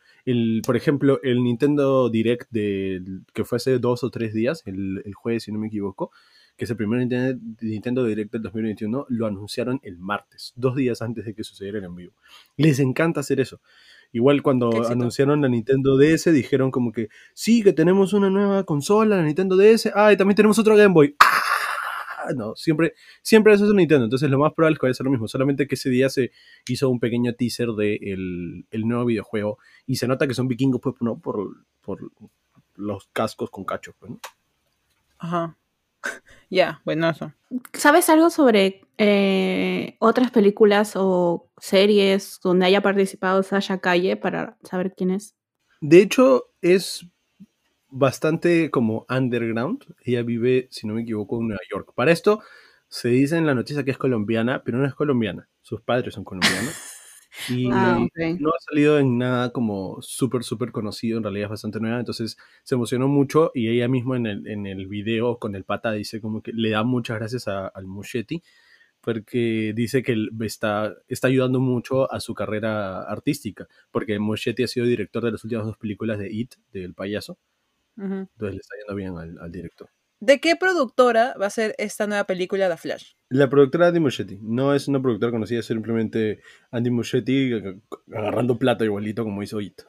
Por 0.67 0.77
ejemplo, 0.77 1.21
el 1.23 1.45
Nintendo 1.45 2.11
Direct 2.11 2.51
que 2.51 3.45
fue 3.45 3.59
hace 3.59 3.79
dos 3.79 4.03
o 4.03 4.11
tres 4.11 4.35
días, 4.35 4.65
el, 4.67 5.03
el 5.05 5.15
jueves, 5.15 5.45
si 5.45 5.53
no 5.53 5.61
me 5.61 5.69
equivoco, 5.69 6.11
que 6.57 6.65
es 6.65 6.71
el 6.71 6.77
primer 6.77 6.99
Nintendo, 7.61 8.05
Direct 8.05 8.33
del 8.33 8.43
2021, 8.43 9.07
lo 9.09 9.27
anunciaron 9.29 9.79
el 9.85 9.99
martes, 9.99 10.53
dos 10.57 10.75
días 10.75 11.01
antes 11.01 11.27
de 11.27 11.35
que 11.35 11.45
sucediera 11.45 11.79
el 11.79 11.85
en 11.85 11.95
vivo. 11.95 12.15
Les 12.57 12.81
encanta 12.81 13.21
hacer 13.21 13.39
eso. 13.39 13.61
Igual 14.13 14.43
cuando 14.43 14.87
anunciaron 14.89 15.41
la 15.41 15.49
Nintendo 15.49 15.97
DS, 15.97 16.33
dijeron 16.33 16.71
como 16.71 16.93
que, 16.93 17.09
sí, 17.33 17.63
que 17.63 17.73
tenemos 17.73 18.13
una 18.13 18.29
nueva 18.29 18.65
consola, 18.65 19.17
la 19.17 19.23
Nintendo 19.23 19.57
DS, 19.57 19.91
ah, 19.95 20.13
y 20.13 20.17
también 20.17 20.37
tenemos 20.37 20.59
otro 20.59 20.77
Game 20.77 20.93
Boy. 20.93 21.17
¡Ah! 21.19 22.33
No, 22.37 22.55
siempre, 22.55 22.95
siempre 23.23 23.53
eso 23.53 23.67
es 23.67 23.73
Nintendo, 23.73 24.05
entonces 24.05 24.31
lo 24.31 24.39
más 24.39 24.53
probable 24.53 24.75
es 24.75 24.79
que 24.79 24.87
vaya 24.87 24.93
a 24.93 24.95
ser 24.95 25.05
lo 25.05 25.11
mismo, 25.11 25.27
solamente 25.27 25.67
que 25.67 25.75
ese 25.75 25.91
día 25.91 26.09
se 26.09 26.31
hizo 26.69 26.89
un 26.89 27.01
pequeño 27.01 27.35
teaser 27.35 27.69
del 27.71 27.99
de 27.99 28.65
el 28.71 28.87
nuevo 28.87 29.07
videojuego 29.07 29.59
y 29.87 29.97
se 29.97 30.07
nota 30.07 30.29
que 30.29 30.35
son 30.35 30.47
vikingos, 30.47 30.81
pues, 30.81 30.95
no, 31.01 31.19
por, 31.19 31.65
por 31.81 31.99
los 32.77 33.09
cascos 33.13 33.51
con 33.51 33.65
cachos, 33.65 33.95
pues, 33.99 34.13
¿no? 34.13 34.21
Ajá. 35.19 35.57
Ya, 36.51 36.83
bueno, 36.85 37.09
eso. 37.09 37.33
¿Sabes 37.73 38.11
algo 38.11 38.29
sobre 38.29 38.83
eh, 38.99 39.97
otras 40.01 40.31
películas 40.31 40.93
o 40.97 41.49
series 41.57 42.41
donde 42.43 42.67
haya 42.67 42.83
participado 42.83 43.43
Sasha 43.43 43.79
Calle 43.79 44.17
para 44.19 44.59
saber 44.63 44.93
quién 44.95 45.13
es? 45.13 45.35
De 45.81 46.03
hecho, 46.03 46.51
es 46.61 47.07
bastante 47.89 48.71
como 48.71 49.07
underground. 49.09 49.85
Ella 50.05 50.23
vive, 50.23 50.69
si 50.71 50.87
no 50.87 50.93
me 50.93 51.03
equivoco, 51.03 51.41
en 51.41 51.49
Nueva 51.49 51.63
York. 51.71 51.93
Para 51.95 52.13
esto, 52.13 52.43
se 52.89 53.09
dice 53.09 53.39
en 53.39 53.47
la 53.47 53.55
noticia 53.55 53.83
que 53.83 53.91
es 53.91 53.99
colombiana, 53.99 54.63
pero 54.63 54.77
no 54.77 54.87
es 54.87 54.95
colombiana. 54.95 55.49
Sus 55.63 55.81
padres 55.81 56.13
son 56.13 56.25
colombianos. 56.25 56.75
Y 57.47 57.71
Ah, 57.71 58.09
no 58.39 58.51
ha 58.51 58.59
salido 58.61 58.99
en 58.99 59.19
nada 59.19 59.53
como 59.53 60.01
súper, 60.03 60.45
súper 60.45 60.73
conocido. 60.73 61.19
En 61.19 61.25
realidad 61.25 61.47
es 61.47 61.51
bastante 61.51 61.81
nueva. 61.81 61.99
Entonces 62.01 62.37
se 62.63 62.75
emocionó 62.75 63.09
mucho 63.09 63.51
y 63.55 63.69
ella 63.69 63.89
mismo 63.89 64.15
en 64.17 64.27
el, 64.27 64.47
en 64.47 64.67
el 64.67 64.87
video 64.87 65.39
con 65.39 65.55
el 65.57 65.65
pata 65.65 65.93
dice 65.93 66.21
como 66.21 66.43
que 66.43 66.53
le 66.53 66.71
da 66.71 66.83
muchas 66.85 67.19
gracias 67.19 67.49
a- 67.49 67.67
al 67.69 67.87
Muschetti 67.87 68.43
porque 69.01 69.73
dice 69.75 70.03
que 70.03 70.17
está, 70.43 70.95
está 71.09 71.29
ayudando 71.29 71.61
mucho 71.61 72.13
a 72.13 72.21
su 72.21 72.35
carrera 72.35 73.03
artística, 73.03 73.69
porque 73.91 74.19
Muschetti 74.19 74.63
ha 74.65 74.69
sido 74.69 74.87
director 74.87 75.25
de 75.25 75.33
las 75.33 75.45
últimas 75.45 75.67
dos 75.67 75.77
películas 75.79 76.19
de 76.19 76.31
It, 76.33 76.55
del 76.73 76.95
payaso, 76.95 77.39
entonces 78.35 78.55
le 78.57 78.61
está 78.61 78.77
yendo 78.79 78.95
bien 78.95 79.17
al, 79.19 79.39
al 79.39 79.53
director. 79.53 79.89
¿De 80.23 80.39
qué 80.39 80.55
productora 80.55 81.35
va 81.41 81.47
a 81.47 81.51
ser 81.51 81.75
esta 81.79 82.07
nueva 82.07 82.23
película 82.25 82.69
The 82.71 82.77
Flash? 82.77 83.15
La 83.29 83.51
productora 83.51 83.89
Andy 83.89 83.99
Muschietti 83.99 84.39
no 84.41 84.73
es 84.73 84.87
una 84.87 85.03
productora 85.03 85.33
conocida, 85.33 85.59
es 85.59 85.67
simplemente 85.67 86.41
Andy 86.71 86.91
Muschietti 86.91 87.51
ag- 87.51 87.81
agarrando 88.15 88.57
plata 88.57 88.85
igualito 88.85 89.25
como 89.25 89.43
hizo 89.43 89.61
It. 89.61 89.83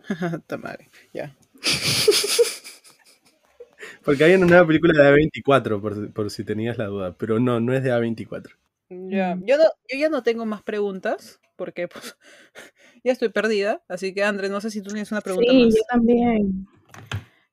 Ta 0.48 0.56
madre, 0.56 0.90
ya. 1.12 1.36
Porque 4.04 4.24
hay 4.24 4.34
una 4.34 4.46
nueva 4.46 4.66
película 4.66 4.92
de 5.00 5.08
A24, 5.08 5.80
por, 5.80 6.12
por 6.12 6.30
si 6.30 6.42
tenías 6.44 6.76
la 6.78 6.86
duda, 6.86 7.14
pero 7.16 7.38
no, 7.38 7.60
no 7.60 7.72
es 7.72 7.84
de 7.84 7.92
A24. 7.92 8.50
Ya, 8.88 9.36
Mm. 9.36 9.44
yo, 9.46 9.56
no, 9.56 9.64
yo 9.88 9.98
ya 10.00 10.08
no 10.08 10.24
tengo 10.24 10.44
más 10.46 10.62
preguntas, 10.64 11.38
porque 11.54 11.86
pues, 11.86 12.16
ya 13.04 13.12
estoy 13.12 13.28
perdida, 13.28 13.84
así 13.88 14.12
que 14.12 14.24
André, 14.24 14.48
no 14.48 14.60
sé 14.60 14.70
si 14.70 14.82
tú 14.82 14.90
tienes 14.90 15.12
una 15.12 15.20
pregunta 15.20 15.52
Sí, 15.52 15.64
más. 15.64 15.74
yo 15.74 15.80
también. 15.88 16.66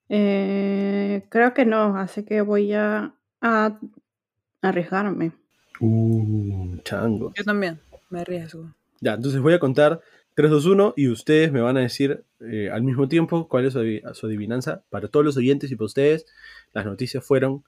Eh, 0.09 1.25
creo 1.29 1.53
que 1.53 1.65
no, 1.65 1.97
así 1.97 2.23
que 2.23 2.41
voy 2.41 2.73
a, 2.73 3.13
a 3.41 3.79
arriesgarme. 4.61 5.31
Uh, 5.79 6.77
chango. 6.83 7.33
Yo 7.35 7.43
también, 7.43 7.79
me 8.09 8.21
arriesgo. 8.21 8.73
Ya, 9.01 9.13
entonces 9.13 9.41
voy 9.41 9.53
a 9.53 9.59
contar 9.59 10.01
3, 10.33 10.49
2, 10.49 10.65
1 10.65 10.93
y 10.97 11.07
ustedes 11.09 11.51
me 11.51 11.61
van 11.61 11.77
a 11.77 11.81
decir 11.81 12.23
eh, 12.39 12.69
al 12.71 12.83
mismo 12.83 13.07
tiempo 13.07 13.47
cuál 13.47 13.65
es 13.65 13.73
su, 13.73 13.79
adiv- 13.79 14.13
su 14.13 14.25
adivinanza. 14.25 14.83
Para 14.89 15.07
todos 15.07 15.25
los 15.25 15.37
oyentes 15.37 15.71
y 15.71 15.75
para 15.75 15.85
ustedes, 15.85 16.25
las 16.73 16.85
noticias 16.85 17.23
fueron 17.23 17.63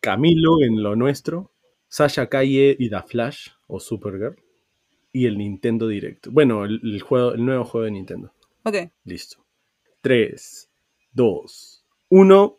Camilo 0.00 0.60
en 0.62 0.82
lo 0.82 0.96
nuestro, 0.96 1.50
Sasha 1.88 2.28
Calle 2.28 2.76
y 2.78 2.90
The 2.90 3.02
Flash 3.06 3.48
o 3.68 3.80
Supergirl 3.80 4.36
y 5.12 5.26
el 5.26 5.38
Nintendo 5.38 5.88
Direct. 5.88 6.26
Bueno, 6.28 6.64
el, 6.66 6.80
el 6.82 7.00
juego, 7.00 7.32
el 7.32 7.44
nuevo 7.44 7.64
juego 7.64 7.84
de 7.86 7.90
Nintendo. 7.92 8.32
Ok, 8.64 8.76
Listo. 9.04 9.38
3, 10.02 10.68
2, 11.16 11.84
1. 12.10 12.58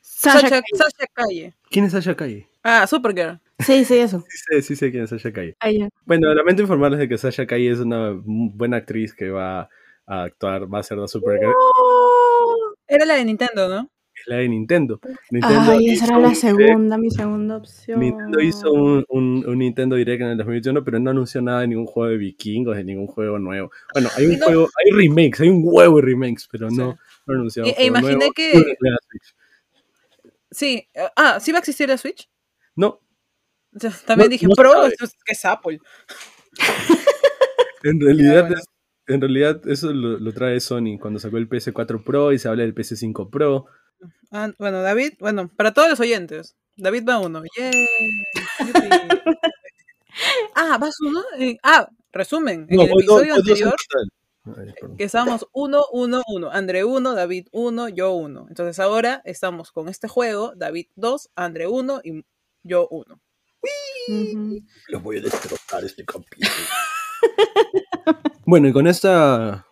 Sasha 0.00 0.40
Sasha, 0.40 0.50
Calle. 0.50 0.62
Sasha 0.74 1.06
Calle. 1.12 1.54
¿Quién 1.70 1.84
es 1.86 1.92
Sasha 1.92 2.14
Calle? 2.14 2.48
Ah, 2.62 2.86
Supergirl. 2.86 3.40
Sí, 3.58 3.84
sí, 3.84 3.98
eso. 3.98 4.20
Sí 4.28 4.38
sé, 4.48 4.62
sí 4.62 4.76
sé 4.76 4.90
quién 4.90 5.04
es 5.04 5.10
Sasha 5.10 5.32
Calle. 5.32 5.56
Ah, 5.60 5.70
ya. 5.70 5.88
Bueno, 6.06 6.32
lamento 6.34 6.62
informarles 6.62 7.00
de 7.00 7.08
que 7.08 7.18
Sasha 7.18 7.46
Calle 7.46 7.70
es 7.70 7.78
una 7.80 8.12
buena 8.24 8.76
actriz 8.78 9.14
que 9.14 9.30
va 9.30 9.68
a 10.06 10.22
actuar, 10.24 10.72
va 10.72 10.78
a 10.80 10.82
ser 10.82 10.98
la 10.98 11.08
Supergirl. 11.08 11.52
Era 12.86 13.04
la 13.06 13.14
de 13.14 13.24
Nintendo, 13.24 13.68
¿no? 13.68 13.90
Es 14.14 14.22
la 14.28 14.36
de 14.36 14.48
Nintendo. 14.48 15.00
Nintendo 15.30 15.72
Ay, 15.72 15.90
esa 15.90 16.04
era 16.06 16.18
la 16.18 16.28
direct- 16.28 16.34
segunda, 16.34 16.98
mi 16.98 17.10
segunda 17.10 17.56
opción. 17.56 17.98
Nintendo 18.00 18.40
hizo 18.40 18.72
un, 18.72 19.04
un- 19.08 19.44
un 19.46 19.58
Nintendo 19.58 19.96
Direct 19.96 20.22
en 20.22 20.28
el 20.28 20.36
2021, 20.38 20.84
pero 20.84 20.98
no 21.00 21.10
anunció 21.10 21.42
nada 21.42 21.60
de 21.62 21.68
ningún 21.68 21.86
juego 21.86 22.10
de 22.10 22.16
vikingos, 22.18 22.76
de 22.76 22.84
ningún 22.84 23.06
juego 23.08 23.38
nuevo. 23.38 23.70
Bueno, 23.92 24.08
hay 24.16 24.26
un 24.26 24.38
no- 24.38 24.46
juego, 24.46 24.68
hay 24.84 24.90
remakes, 25.06 25.40
hay 25.40 25.48
un 25.48 25.62
huevo 25.64 25.96
de 25.96 26.02
remakes, 26.02 26.48
pero 26.50 26.70
no, 26.70 26.92
Sí. 26.92 26.98
Anunció. 27.32 27.64
E- 27.64 27.74
e 27.78 27.86
imaginé 27.86 28.30
que-. 28.34 28.76
Sí. 30.50 30.88
eh, 30.94 31.08
Ah, 31.16 31.40
¿sí 31.40 31.50
va 31.52 31.58
a 31.58 31.60
existir 31.60 31.88
la 31.88 31.96
Switch? 31.98 32.28
No, 32.76 33.00
O 33.74 33.78
sea, 33.80 33.90
También 34.06 34.28
No- 34.28 34.32
dije, 34.32 34.46
no 34.46 34.54
Pro, 34.54 34.86
esto 34.86 35.04
es, 35.04 35.12
que 35.24 35.32
es 35.32 35.44
Apple. 35.44 35.78
en 37.82 38.00
realidad, 38.00 38.42
bueno. 38.42 38.56
es- 38.58 38.66
en 39.06 39.20
realidad 39.20 39.60
eso 39.68 39.92
lo, 39.92 40.18
lo 40.18 40.32
trae 40.32 40.58
Sony 40.60 40.98
cuando 41.00 41.20
sacó 41.20 41.36
el 41.36 41.46
PS4 41.48 42.02
Pro 42.02 42.32
y 42.32 42.38
se 42.38 42.48
habla 42.48 42.62
del 42.62 42.74
PS5 42.74 43.28
Pro. 43.30 43.66
Ah, 44.30 44.50
bueno, 44.58 44.80
David, 44.82 45.14
bueno, 45.20 45.48
para 45.56 45.72
todos 45.74 45.90
los 45.90 46.00
oyentes, 46.00 46.56
David 46.76 47.04
va 47.08 47.18
uno. 47.18 47.42
¡Yay! 47.56 47.86
Ah, 50.54 50.78
¿vas 50.80 50.94
uno? 51.00 51.20
Eh, 51.40 51.56
ah, 51.64 51.88
resumen. 52.12 52.66
En 52.70 52.76
No, 52.76 52.82
el 52.84 52.90
episodio 52.92 53.34
anterior. 53.34 53.74
Que 54.96 55.04
estábamos 55.04 55.46
1, 55.52 55.84
1, 55.92 56.22
1. 56.26 56.50
André 56.50 56.84
1, 56.84 57.14
David 57.14 57.48
1, 57.52 57.88
yo 57.88 58.12
1. 58.12 58.46
Entonces 58.48 58.78
ahora 58.78 59.22
estamos 59.24 59.72
con 59.72 59.88
este 59.88 60.08
juego, 60.08 60.52
David 60.54 60.86
2, 60.96 61.30
André 61.34 61.66
1 61.66 62.00
y 62.04 62.24
yo 62.62 62.88
1. 62.88 63.20
Ujú. 64.08 64.62
Los 64.88 65.02
voy 65.02 65.18
a 65.18 65.22
destrozar 65.22 65.84
este 65.84 66.04
capítulo. 66.04 66.50
bueno, 68.46 68.68
y 68.68 68.72
con 68.72 68.86
esta. 68.86 69.66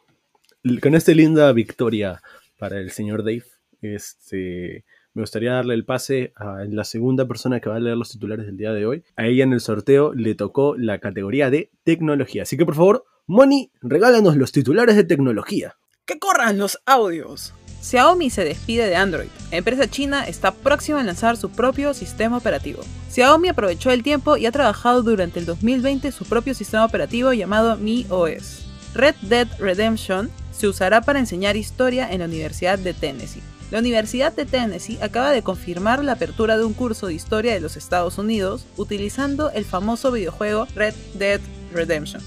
Con 0.81 0.95
esta 0.95 1.13
linda 1.13 1.53
victoria 1.53 2.23
para 2.57 2.79
el 2.79 2.91
señor 2.93 3.25
Dave, 3.25 3.45
este. 3.83 4.85
Me 5.15 5.21
gustaría 5.21 5.53
darle 5.53 5.75
el 5.75 5.85
pase 5.85 6.33
a 6.37 6.65
la 6.67 6.85
segunda 6.85 7.29
persona 7.29 7.61
que 7.61 7.69
va 7.69 7.77
a 7.77 7.81
leer 7.81 7.99
los 7.99 8.11
titulares 8.11 8.47
del 8.47 8.57
día 8.57 8.73
de 8.73 8.87
hoy. 8.87 9.05
A 9.17 9.27
ella 9.27 9.45
en 9.45 9.53
el 9.53 9.61
sorteo 9.61 10.15
le 10.15 10.35
tocó 10.35 10.75
la 10.79 11.01
categoría 11.01 11.51
de 11.51 11.71
tecnología. 11.85 12.45
Así 12.45 12.57
que 12.57 12.65
por 12.65 12.75
favor, 12.75 13.05
Moni, 13.29 13.71
regálanos 13.81 14.37
los 14.37 14.51
titulares 14.51 14.97
de 14.97 15.05
tecnología. 15.05 15.77
¡Que 16.05 16.19
corran 16.19 16.59
los 16.59 16.81
audios! 16.87 17.55
Xiaomi 17.81 18.31
se 18.31 18.45
despide 18.45 18.89
de 18.89 18.97
Android. 18.97 19.29
La 19.53 19.59
empresa 19.59 19.89
china 19.89 20.27
está 20.27 20.53
próxima 20.53 21.01
a 21.01 21.05
lanzar 21.05 21.37
su 21.37 21.49
propio 21.49 21.95
sistema 21.95 22.37
operativo. 22.37 22.83
Xiaomi 23.11 23.49
aprovechó 23.49 23.93
el 23.93 24.03
tiempo 24.03 24.37
y 24.37 24.47
ha 24.47 24.53
trabajado 24.53 25.05
durante 25.05 25.39
el 25.39 25.47
2020 25.47 26.11
su 26.11 26.25
propio 26.25 26.53
sistema 26.53 26.85
operativo 26.85 27.33
llamado 27.33 27.77
MiOS. 27.77 28.65
Red 28.93 29.15
Dead 29.23 29.49
Redemption 29.61 30.29
se 30.51 30.67
usará 30.67 31.01
para 31.01 31.21
enseñar 31.21 31.57
historia 31.57 32.11
en 32.11 32.21
la 32.21 32.27
Universidad 32.27 32.77
de 32.77 32.93
Tennessee. 32.93 33.43
La 33.71 33.79
Universidad 33.79 34.33
de 34.33 34.47
Tennessee 34.47 34.99
acaba 35.01 35.31
de 35.31 35.43
confirmar 35.43 36.03
la 36.03 36.13
apertura 36.13 36.59
de 36.59 36.65
un 36.65 36.75
curso 36.75 37.07
de 37.07 37.15
historia 37.15 37.55
de 37.55 37.61
los 37.61 37.77
Estados 37.77 38.19
Unidos 38.19 38.67
utilizando 38.77 39.51
el 39.53 39.65
famoso 39.65 40.11
videojuego 40.11 40.67
Red 40.75 40.95
Dead 41.15 41.41
Redemption. 41.73 42.21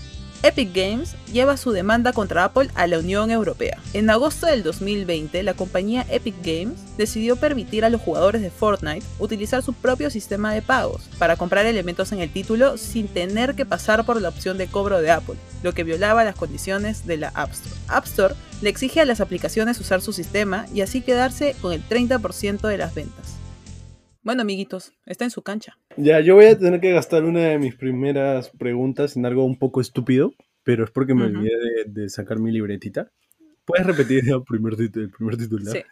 Epic 0.46 0.76
Games 0.76 1.16
lleva 1.34 1.58
su 1.58 1.72
demanda 1.72 2.14
contra 2.14 2.44
Apple 2.44 2.70
a 2.76 2.86
la 2.86 3.00
Unión 3.00 3.32
Europea. 3.32 3.80
En 3.94 4.08
agosto 4.12 4.46
del 4.46 4.62
2020, 4.62 5.42
la 5.42 5.56
compañía 5.56 6.06
Epic 6.08 6.36
Games 6.44 6.78
decidió 6.98 7.36
permitir 7.36 7.84
a 7.84 7.90
los 7.90 8.00
jugadores 8.00 8.44
de 8.44 8.52
Fortnite 8.52 9.04
utilizar 9.18 9.64
su 9.64 9.74
propio 9.74 10.12
sistema 10.12 10.54
de 10.54 10.62
pagos 10.62 11.10
para 11.18 11.36
comprar 11.36 11.66
elementos 11.66 12.12
en 12.12 12.20
el 12.20 12.32
título 12.32 12.78
sin 12.78 13.08
tener 13.08 13.56
que 13.56 13.66
pasar 13.66 14.06
por 14.06 14.22
la 14.22 14.30
opción 14.30 14.60
de 14.60 14.68
cobro 14.68 15.02
de 15.02 15.10
Apple, 15.10 15.38
lo 15.64 15.74
que 15.74 15.84
violaba 15.84 16.24
las 16.24 16.36
condiciones 16.36 17.08
de 17.08 17.18
la 17.18 17.30
App 17.30 17.52
Store. 17.52 17.76
App 17.88 18.06
Store 18.06 18.36
le 18.62 18.70
exige 18.70 19.02
a 19.02 19.06
las 19.06 19.22
aplicaciones 19.22 19.80
usar 19.80 20.04
su 20.04 20.14
sistema 20.14 20.68
y 20.72 20.82
así 20.82 21.02
quedarse 21.02 21.56
con 21.60 21.74
el 21.74 21.84
30% 21.90 22.68
de 22.68 22.78
las 22.78 22.94
ventas. 22.94 23.45
Bueno, 24.26 24.42
amiguitos, 24.42 24.92
está 25.06 25.24
en 25.24 25.30
su 25.30 25.44
cancha. 25.44 25.78
Ya, 25.98 26.20
yo 26.20 26.34
voy 26.34 26.46
a 26.46 26.58
tener 26.58 26.82
que 26.82 26.92
gastar 26.92 27.26
una 27.26 27.42
de 27.42 27.60
mis 27.60 27.76
primeras 27.76 28.50
preguntas 28.50 29.16
en 29.16 29.28
algo 29.28 29.46
un 29.46 29.60
poco 29.60 29.82
estúpido, 29.82 30.34
pero 30.64 30.84
es 30.84 30.90
porque 30.90 31.14
me 31.14 31.28
Ujú. 31.28 31.38
olvidé 31.38 31.56
de, 31.60 32.02
de 32.02 32.10
sacar 32.10 32.40
mi 32.40 32.52
libretita. 32.52 33.12
¿Puedes 33.66 33.86
repetir 33.86 34.24
el 34.28 34.42
primer, 34.44 34.74
el 34.80 35.12
primer 35.12 35.38
titular? 35.38 35.78
Sí. 35.78 35.84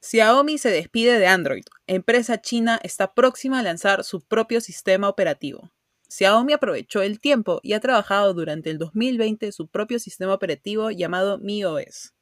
Xiaomi 0.00 0.56
se 0.56 0.70
despide 0.70 1.18
de 1.18 1.26
Android. 1.26 1.64
Empresa 1.88 2.40
china 2.40 2.78
está 2.80 3.12
próxima 3.12 3.58
a 3.58 3.64
lanzar 3.64 4.04
su 4.04 4.20
propio 4.20 4.60
sistema 4.60 5.08
operativo. 5.08 5.72
Xiaomi 6.08 6.52
aprovechó 6.52 7.02
el 7.02 7.18
tiempo 7.18 7.58
y 7.64 7.72
ha 7.72 7.80
trabajado 7.80 8.34
durante 8.34 8.70
el 8.70 8.78
2020 8.78 9.50
su 9.50 9.66
propio 9.66 9.98
sistema 9.98 10.32
operativo 10.32 10.92
llamado 10.92 11.38
MiOS. 11.38 12.14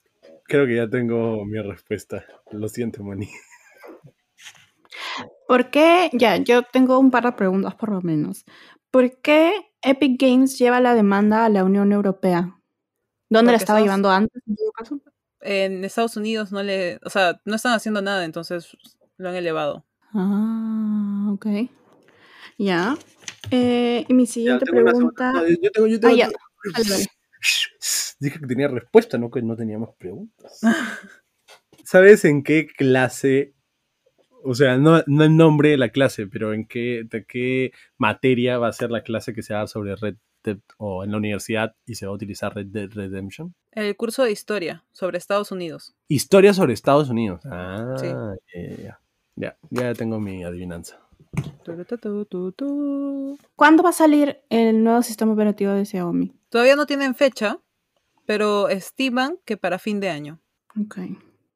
Creo 0.44 0.66
que 0.66 0.76
ya 0.76 0.88
tengo 0.88 1.44
mi 1.44 1.60
respuesta. 1.60 2.24
Lo 2.52 2.70
siento, 2.70 3.04
Moni. 3.04 3.28
¿Por 5.48 5.70
qué? 5.70 6.10
Ya, 6.12 6.36
yo 6.36 6.62
tengo 6.62 6.98
un 6.98 7.10
par 7.10 7.24
de 7.24 7.32
preguntas 7.32 7.74
por 7.74 7.90
lo 7.90 8.00
menos. 8.02 8.44
¿Por 8.90 9.20
qué 9.20 9.52
Epic 9.82 10.20
Games 10.20 10.58
lleva 10.58 10.80
la 10.80 10.94
demanda 10.94 11.44
a 11.44 11.48
la 11.48 11.64
Unión 11.64 11.92
Europea? 11.92 12.56
¿Dónde 13.28 13.52
la 13.52 13.56
estaba 13.58 13.78
Estados- 13.78 13.84
llevando 13.86 14.10
antes, 14.10 14.42
en 14.46 14.56
todo 14.56 14.72
caso? 14.72 15.00
En 15.40 15.84
Estados 15.84 16.16
Unidos 16.16 16.52
no 16.52 16.62
le, 16.62 16.98
o 17.04 17.10
sea, 17.10 17.40
no 17.44 17.56
están 17.56 17.72
haciendo 17.72 18.00
nada, 18.02 18.24
entonces 18.24 18.76
lo 19.16 19.28
han 19.28 19.34
elevado. 19.34 19.84
Ah, 20.14 21.30
ok. 21.32 21.46
Ya. 22.58 22.96
Eh, 23.50 24.04
y 24.08 24.14
mi 24.14 24.26
Ya, 24.26 24.32
siguiente 24.32 24.66
pregunta. 24.66 25.32
yo 25.60 25.70
tengo, 25.72 25.86
yo 25.88 25.98
tengo 26.00 26.14
Ah, 26.14 26.16
ya. 26.16 26.26
tengo- 26.26 26.38
Dale, 26.76 26.88
dale. 26.90 27.06
Dije 28.20 28.38
que 28.38 28.46
tenía 28.46 28.68
respuesta, 28.68 29.18
no 29.18 29.30
que 29.30 29.42
no 29.42 29.56
teníamos 29.56 29.96
preguntas. 29.98 30.60
¿Sabes 31.84 32.24
en 32.24 32.42
qué 32.44 32.66
clase 32.68 33.54
O 34.44 34.54
sea, 34.54 34.76
no, 34.76 35.02
no 35.06 35.24
el 35.24 35.36
nombre 35.36 35.70
de 35.70 35.76
la 35.76 35.90
clase, 35.90 36.26
pero 36.26 36.52
en 36.52 36.66
qué, 36.66 37.04
de 37.08 37.24
qué 37.24 37.72
materia 37.98 38.58
va 38.58 38.68
a 38.68 38.72
ser 38.72 38.90
la 38.90 39.02
clase 39.02 39.32
que 39.34 39.42
se 39.42 39.54
va 39.54 39.66
sobre 39.66 39.94
Red 39.96 40.16
Dead 40.44 40.58
o 40.78 41.04
en 41.04 41.12
la 41.12 41.18
universidad 41.18 41.74
y 41.86 41.94
se 41.94 42.06
va 42.06 42.12
a 42.12 42.14
utilizar 42.16 42.54
Red 42.54 42.66
Dead 42.66 42.90
Redemption. 42.90 43.54
El 43.70 43.96
curso 43.96 44.24
de 44.24 44.32
historia 44.32 44.84
sobre 44.92 45.18
Estados 45.18 45.52
Unidos. 45.52 45.94
Historia 46.08 46.52
sobre 46.52 46.72
Estados 46.72 47.08
Unidos. 47.10 47.42
Ah, 47.44 47.94
Sí. 47.96 48.06
ya, 48.08 48.36
ya, 48.54 48.76
ya. 48.76 48.98
Ya, 49.34 49.56
ya 49.70 49.94
tengo 49.94 50.20
mi 50.20 50.44
adivinanza. 50.44 51.00
¿Cuándo 53.56 53.82
va 53.82 53.90
a 53.90 53.92
salir 53.92 54.40
el 54.50 54.82
nuevo 54.84 55.02
sistema 55.02 55.32
operativo 55.32 55.72
de 55.72 55.84
Xiaomi? 55.86 56.32
Todavía 56.50 56.76
no 56.76 56.84
tienen 56.86 57.14
fecha, 57.14 57.58
pero 58.26 58.68
estiman 58.68 59.38
que 59.44 59.56
para 59.56 59.78
fin 59.78 60.00
de 60.00 60.10
año. 60.10 60.38
Ok. 60.78 60.98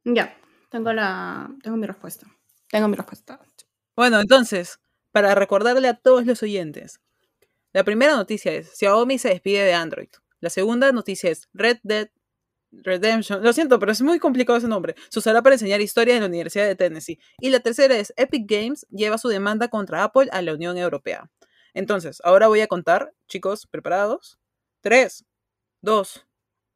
Ya, 0.05 0.37
tengo 0.71 0.93
la. 0.93 1.51
Tengo 1.63 1.77
mi 1.77 1.87
respuesta. 1.87 2.27
Tengo 2.69 2.89
mi 2.89 2.97
respuesta. 2.97 3.41
Bueno, 3.95 4.21
entonces, 4.21 4.79
para 5.13 5.35
recordarle 5.35 5.89
a 5.89 5.95
todos 5.95 6.27
los 6.27 6.43
oyentes, 6.43 7.01
la 7.73 7.85
primera 7.85 8.15
noticia 8.17 8.53
es 8.53 8.77
Xiaomi 8.77 9.19
se 9.19 9.29
despide 9.29 9.65
de 9.65 9.75
Android. 9.75 10.09
La 10.41 10.51
segunda 10.51 10.93
noticia 10.93 11.31
es 11.31 11.49
Red 11.53 11.79
Dead 11.83 12.09
Redemption. 12.73 13.43
Lo 13.43 13.53
siento, 13.53 13.79
pero 13.79 13.93
es 13.93 14.03
muy 14.03 14.19
complicado 14.19 14.59
ese 14.59 14.69
nombre. 14.69 14.95
Se 15.09 15.19
usará 15.19 15.43
para 15.43 15.55
enseñar 15.55 15.81
historia 15.81 16.15
en 16.15 16.21
la 16.21 16.27
Universidad 16.27 16.67
de 16.67 16.77
Tennessee. 16.77 17.19
Y 17.41 17.51
la 17.51 17.61
tercera 17.61 17.97
es 17.97 18.13
Epic 18.17 18.45
Games 18.47 18.87
lleva 18.91 19.19
su 19.19 19.29
demanda 19.29 19.69
contra 19.69 20.05
Apple 20.05 20.29
a 20.33 20.43
la 20.43 20.55
Unión 20.55 20.77
Europea. 20.77 21.31
Entonces, 21.75 22.21
ahora 22.25 22.49
voy 22.49 22.61
a 22.61 22.67
contar, 22.67 23.13
chicos, 23.29 23.67
¿preparados? 23.67 24.39
3, 24.81 25.25
2, 25.83 26.27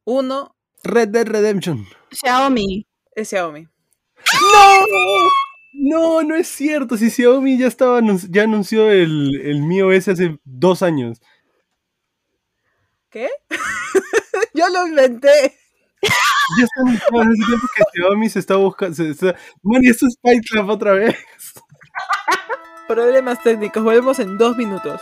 1, 0.05 0.55
Red 0.83 1.09
Dead 1.09 1.27
Redemption. 1.27 1.87
Xiaomi. 2.11 2.87
es 3.15 3.29
Xiaomi. 3.29 3.63
No, 3.63 5.29
no 5.73 6.35
es 6.35 6.47
cierto. 6.47 6.97
Si 6.97 7.09
Xiaomi 7.09 7.57
ya 7.57 7.67
estaba 7.67 7.99
ya 8.29 8.43
anunció 8.43 8.91
el, 8.91 9.39
el 9.41 9.61
Mi 9.63 9.81
OS 9.81 10.07
hace 10.09 10.37
dos 10.43 10.81
años. 10.83 11.21
¿Qué? 13.09 13.29
Yo 14.53 14.67
lo 14.69 14.87
inventé. 14.87 15.55
Ya 16.57 16.63
está 16.65 16.81
anunciado 16.81 17.21
hace 17.21 17.45
tiempo 17.45 17.67
que 17.75 17.83
Xiaomi 17.93 18.29
se 18.29 18.39
está 18.39 18.55
buscando. 18.55 18.95
Se, 18.95 19.13
se- 19.13 19.35
Man, 19.63 19.81
y 19.83 19.89
esto 19.89 20.07
es 20.07 20.17
Fight 20.21 20.43
Club 20.49 20.69
otra 20.69 20.93
vez. 20.93 21.15
Problemas 22.87 23.41
técnicos, 23.41 23.83
volvemos 23.83 24.19
en 24.19 24.37
dos 24.37 24.57
minutos. 24.57 25.01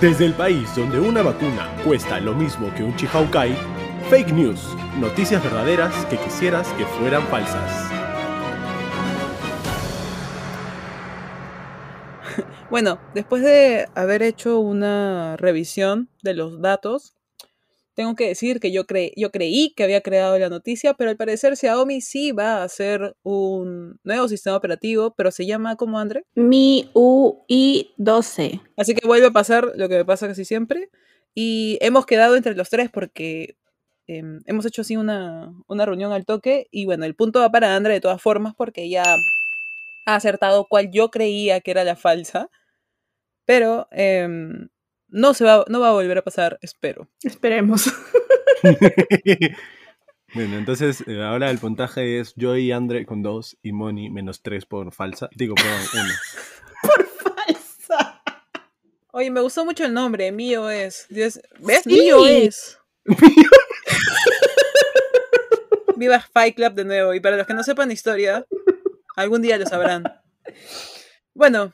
Desde 0.00 0.26
el 0.26 0.34
país 0.34 0.72
donde 0.76 1.00
una 1.00 1.22
vacuna 1.22 1.74
cuesta 1.84 2.20
lo 2.20 2.34
mismo 2.34 2.72
que 2.74 2.84
un 2.84 2.94
Chihaukai, 2.96 3.56
fake 4.10 4.32
news, 4.32 4.60
noticias 4.98 5.42
verdaderas 5.42 5.92
que 6.06 6.18
quisieras 6.18 6.68
que 6.74 6.84
fueran 6.84 7.26
falsas. 7.28 7.90
Bueno, 12.76 13.00
después 13.14 13.42
de 13.42 13.86
haber 13.94 14.22
hecho 14.22 14.60
una 14.60 15.38
revisión 15.38 16.10
de 16.22 16.34
los 16.34 16.60
datos, 16.60 17.14
tengo 17.94 18.14
que 18.14 18.28
decir 18.28 18.60
que 18.60 18.70
yo, 18.70 18.84
cre- 18.86 19.14
yo 19.16 19.30
creí 19.30 19.72
que 19.74 19.82
había 19.82 20.02
creado 20.02 20.38
la 20.38 20.50
noticia, 20.50 20.92
pero 20.92 21.08
al 21.08 21.16
parecer 21.16 21.56
Xiaomi 21.56 22.02
sí 22.02 22.32
va 22.32 22.56
a 22.58 22.64
hacer 22.64 23.16
un 23.22 23.98
nuevo 24.04 24.28
sistema 24.28 24.56
operativo, 24.58 25.14
pero 25.16 25.30
se 25.30 25.46
llama 25.46 25.76
como 25.76 25.98
Android. 25.98 26.24
Mi 26.34 26.90
UI 26.92 27.94
12. 27.96 28.60
Así 28.76 28.94
que 28.94 29.06
vuelve 29.06 29.28
a 29.28 29.30
pasar 29.30 29.72
lo 29.74 29.88
que 29.88 29.96
me 29.96 30.04
pasa 30.04 30.28
casi 30.28 30.44
siempre. 30.44 30.90
Y 31.34 31.78
hemos 31.80 32.04
quedado 32.04 32.36
entre 32.36 32.54
los 32.54 32.68
tres 32.68 32.90
porque 32.90 33.56
em, 34.06 34.40
hemos 34.44 34.66
hecho 34.66 34.82
así 34.82 34.98
una, 34.98 35.50
una 35.66 35.86
reunión 35.86 36.12
al 36.12 36.26
toque. 36.26 36.66
Y 36.70 36.84
bueno, 36.84 37.06
el 37.06 37.14
punto 37.14 37.40
va 37.40 37.50
para 37.50 37.74
Andrea 37.74 37.94
de 37.94 38.02
todas 38.02 38.20
formas 38.20 38.52
porque 38.54 38.90
ya 38.90 39.02
ha 40.04 40.14
acertado 40.14 40.66
cuál 40.68 40.90
yo 40.90 41.10
creía 41.10 41.62
que 41.62 41.70
era 41.70 41.82
la 41.82 41.96
falsa. 41.96 42.50
Pero 43.46 43.88
em, 43.92 44.68
no, 45.08 45.32
se 45.32 45.44
va, 45.44 45.64
no 45.68 45.80
va 45.80 45.88
a 45.88 45.92
volver 45.92 46.18
a 46.18 46.22
pasar, 46.22 46.58
espero. 46.60 47.08
Esperemos. 47.22 47.90
bueno, 50.34 50.56
entonces 50.58 51.02
eh, 51.06 51.22
ahora 51.22 51.50
el 51.50 51.58
puntaje 51.58 52.18
es 52.20 52.34
yo 52.36 52.56
y 52.56 52.72
Andre 52.72 53.06
con 53.06 53.22
dos 53.22 53.56
y 53.62 53.72
Moni 53.72 54.10
menos 54.10 54.42
tres 54.42 54.66
por 54.66 54.92
falsa. 54.92 55.28
Digo, 55.34 55.54
perdón, 55.54 55.80
uno. 55.94 56.12
Falsa. 57.46 58.22
Oye, 59.12 59.30
me 59.30 59.40
gustó 59.40 59.64
mucho 59.64 59.84
el 59.84 59.94
nombre, 59.94 60.30
mío 60.32 60.68
es. 60.68 61.06
Dios- 61.08 61.40
¿Ves? 61.60 61.82
Sí. 61.84 61.90
Mío 62.00 62.26
es. 62.26 62.78
Viva 65.96 66.20
Fight 66.20 66.56
Club 66.56 66.74
de 66.74 66.84
nuevo. 66.84 67.14
Y 67.14 67.20
para 67.20 67.36
los 67.36 67.46
que 67.46 67.54
no 67.54 67.62
sepan 67.62 67.90
historia, 67.90 68.44
algún 69.16 69.40
día 69.40 69.56
lo 69.56 69.64
sabrán. 69.66 70.04
Bueno, 71.34 71.72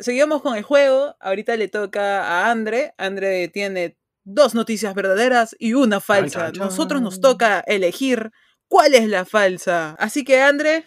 seguimos 0.00 0.42
con 0.42 0.56
el 0.56 0.62
juego. 0.62 1.16
Ahorita 1.20 1.56
le 1.56 1.68
toca 1.68 2.24
a 2.24 2.50
Andre. 2.50 2.94
Andre 2.98 3.48
tiene 3.48 3.96
dos 4.24 4.54
noticias 4.54 4.94
verdaderas 4.94 5.56
y 5.58 5.74
una 5.74 6.00
falsa. 6.00 6.52
Nosotros 6.52 7.00
nos 7.00 7.20
toca 7.20 7.60
elegir 7.60 8.32
cuál 8.68 8.94
es 8.94 9.08
la 9.08 9.24
falsa. 9.24 9.96
Así 9.98 10.24
que, 10.24 10.42
Andre, 10.42 10.84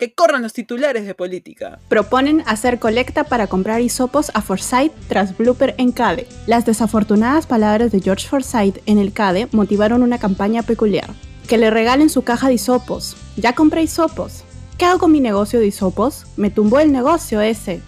que 0.00 0.14
corran 0.14 0.42
los 0.42 0.52
titulares 0.52 1.06
de 1.06 1.14
política. 1.14 1.78
Proponen 1.88 2.42
hacer 2.46 2.78
colecta 2.78 3.24
para 3.24 3.46
comprar 3.46 3.80
hisopos 3.80 4.30
a 4.34 4.42
Forsyth 4.42 4.92
tras 5.08 5.36
blooper 5.36 5.74
en 5.78 5.92
CADE. 5.92 6.26
Las 6.46 6.66
desafortunadas 6.66 7.46
palabras 7.46 7.92
de 7.92 8.00
George 8.00 8.26
Forsyth 8.26 8.82
en 8.86 8.98
el 8.98 9.12
CADE 9.12 9.48
motivaron 9.52 10.02
una 10.02 10.18
campaña 10.18 10.62
peculiar. 10.62 11.10
Que 11.46 11.58
le 11.58 11.70
regalen 11.70 12.08
su 12.10 12.22
caja 12.22 12.48
de 12.48 12.54
hisopos. 12.54 13.16
Ya 13.36 13.54
compré 13.54 13.82
hisopos. 13.82 14.44
¿Qué 14.78 14.86
hago 14.86 14.98
con 14.98 15.12
mi 15.12 15.20
negocio 15.20 15.60
de 15.60 15.66
hisopos? 15.66 16.24
Me 16.36 16.50
tumbó 16.50 16.80
el 16.80 16.90
negocio 16.90 17.42
ese. 17.42 17.82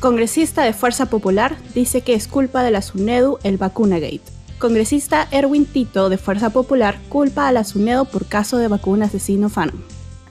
Congresista 0.00 0.64
de 0.64 0.72
Fuerza 0.72 1.06
Popular 1.06 1.56
dice 1.74 2.02
que 2.02 2.14
es 2.14 2.28
culpa 2.28 2.62
de 2.62 2.70
la 2.70 2.82
SUNEDU 2.82 3.38
el 3.42 3.56
vacunagate. 3.56 4.22
Congresista 4.58 5.28
Erwin 5.30 5.66
Tito 5.66 6.08
de 6.08 6.18
Fuerza 6.18 6.50
Popular 6.50 6.98
culpa 7.08 7.48
a 7.48 7.52
la 7.52 7.64
SUNEDU 7.64 8.06
por 8.06 8.26
caso 8.26 8.58
de 8.58 8.68
vacunas 8.68 9.12
de 9.12 9.20
Sinopharm 9.20 9.82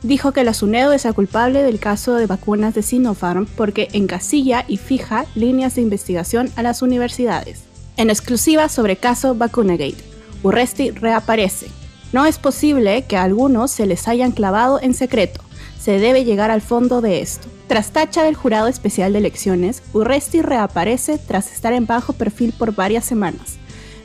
dijo 0.06 0.32
que 0.34 0.44
la 0.44 0.54
SUNEDO 0.54 0.92
es 0.94 1.06
la 1.06 1.14
culpable 1.14 1.64
del 1.64 1.80
caso 1.80 2.14
de 2.16 2.28
vacunas 2.28 2.76
de 2.76 2.84
Sinopharm 2.84 3.48
porque 3.48 3.90
encasilla 3.94 4.66
y 4.68 4.78
fija 4.78 5.26
líneas 5.36 5.76
de 5.76 5.82
investigación 5.82 6.52
a 6.56 6.64
las 6.64 6.82
universidades. 6.82 7.64
En 7.98 8.10
exclusiva 8.10 8.70
sobre 8.70 8.98
caso 8.98 9.36
Vacunagate, 9.36 10.04
Urresti 10.44 10.92
reaparece. 10.92 11.68
No 12.14 12.26
es 12.26 12.38
posible 12.38 13.04
que 13.04 13.18
a 13.18 13.24
algunos 13.24 13.72
se 13.72 13.86
les 13.88 14.08
hayan 14.08 14.32
clavado 14.32 14.80
en 14.80 14.94
secreto. 14.94 15.42
Se 15.86 16.00
debe 16.00 16.26
llegar 16.26 16.50
al 16.50 16.62
fondo 16.62 17.00
de 17.00 17.22
esto. 17.22 17.48
Tras 17.68 17.94
tacha 17.94 18.24
del 18.24 18.34
jurado 18.34 18.68
especial 18.68 19.14
de 19.14 19.20
elecciones, 19.20 19.84
Urresti 19.94 20.42
reaparece 20.42 21.20
tras 21.20 21.52
estar 21.54 21.74
en 21.74 21.86
bajo 21.86 22.14
perfil 22.14 22.56
por 22.58 22.74
varias 22.74 23.06
semanas. 23.06 23.58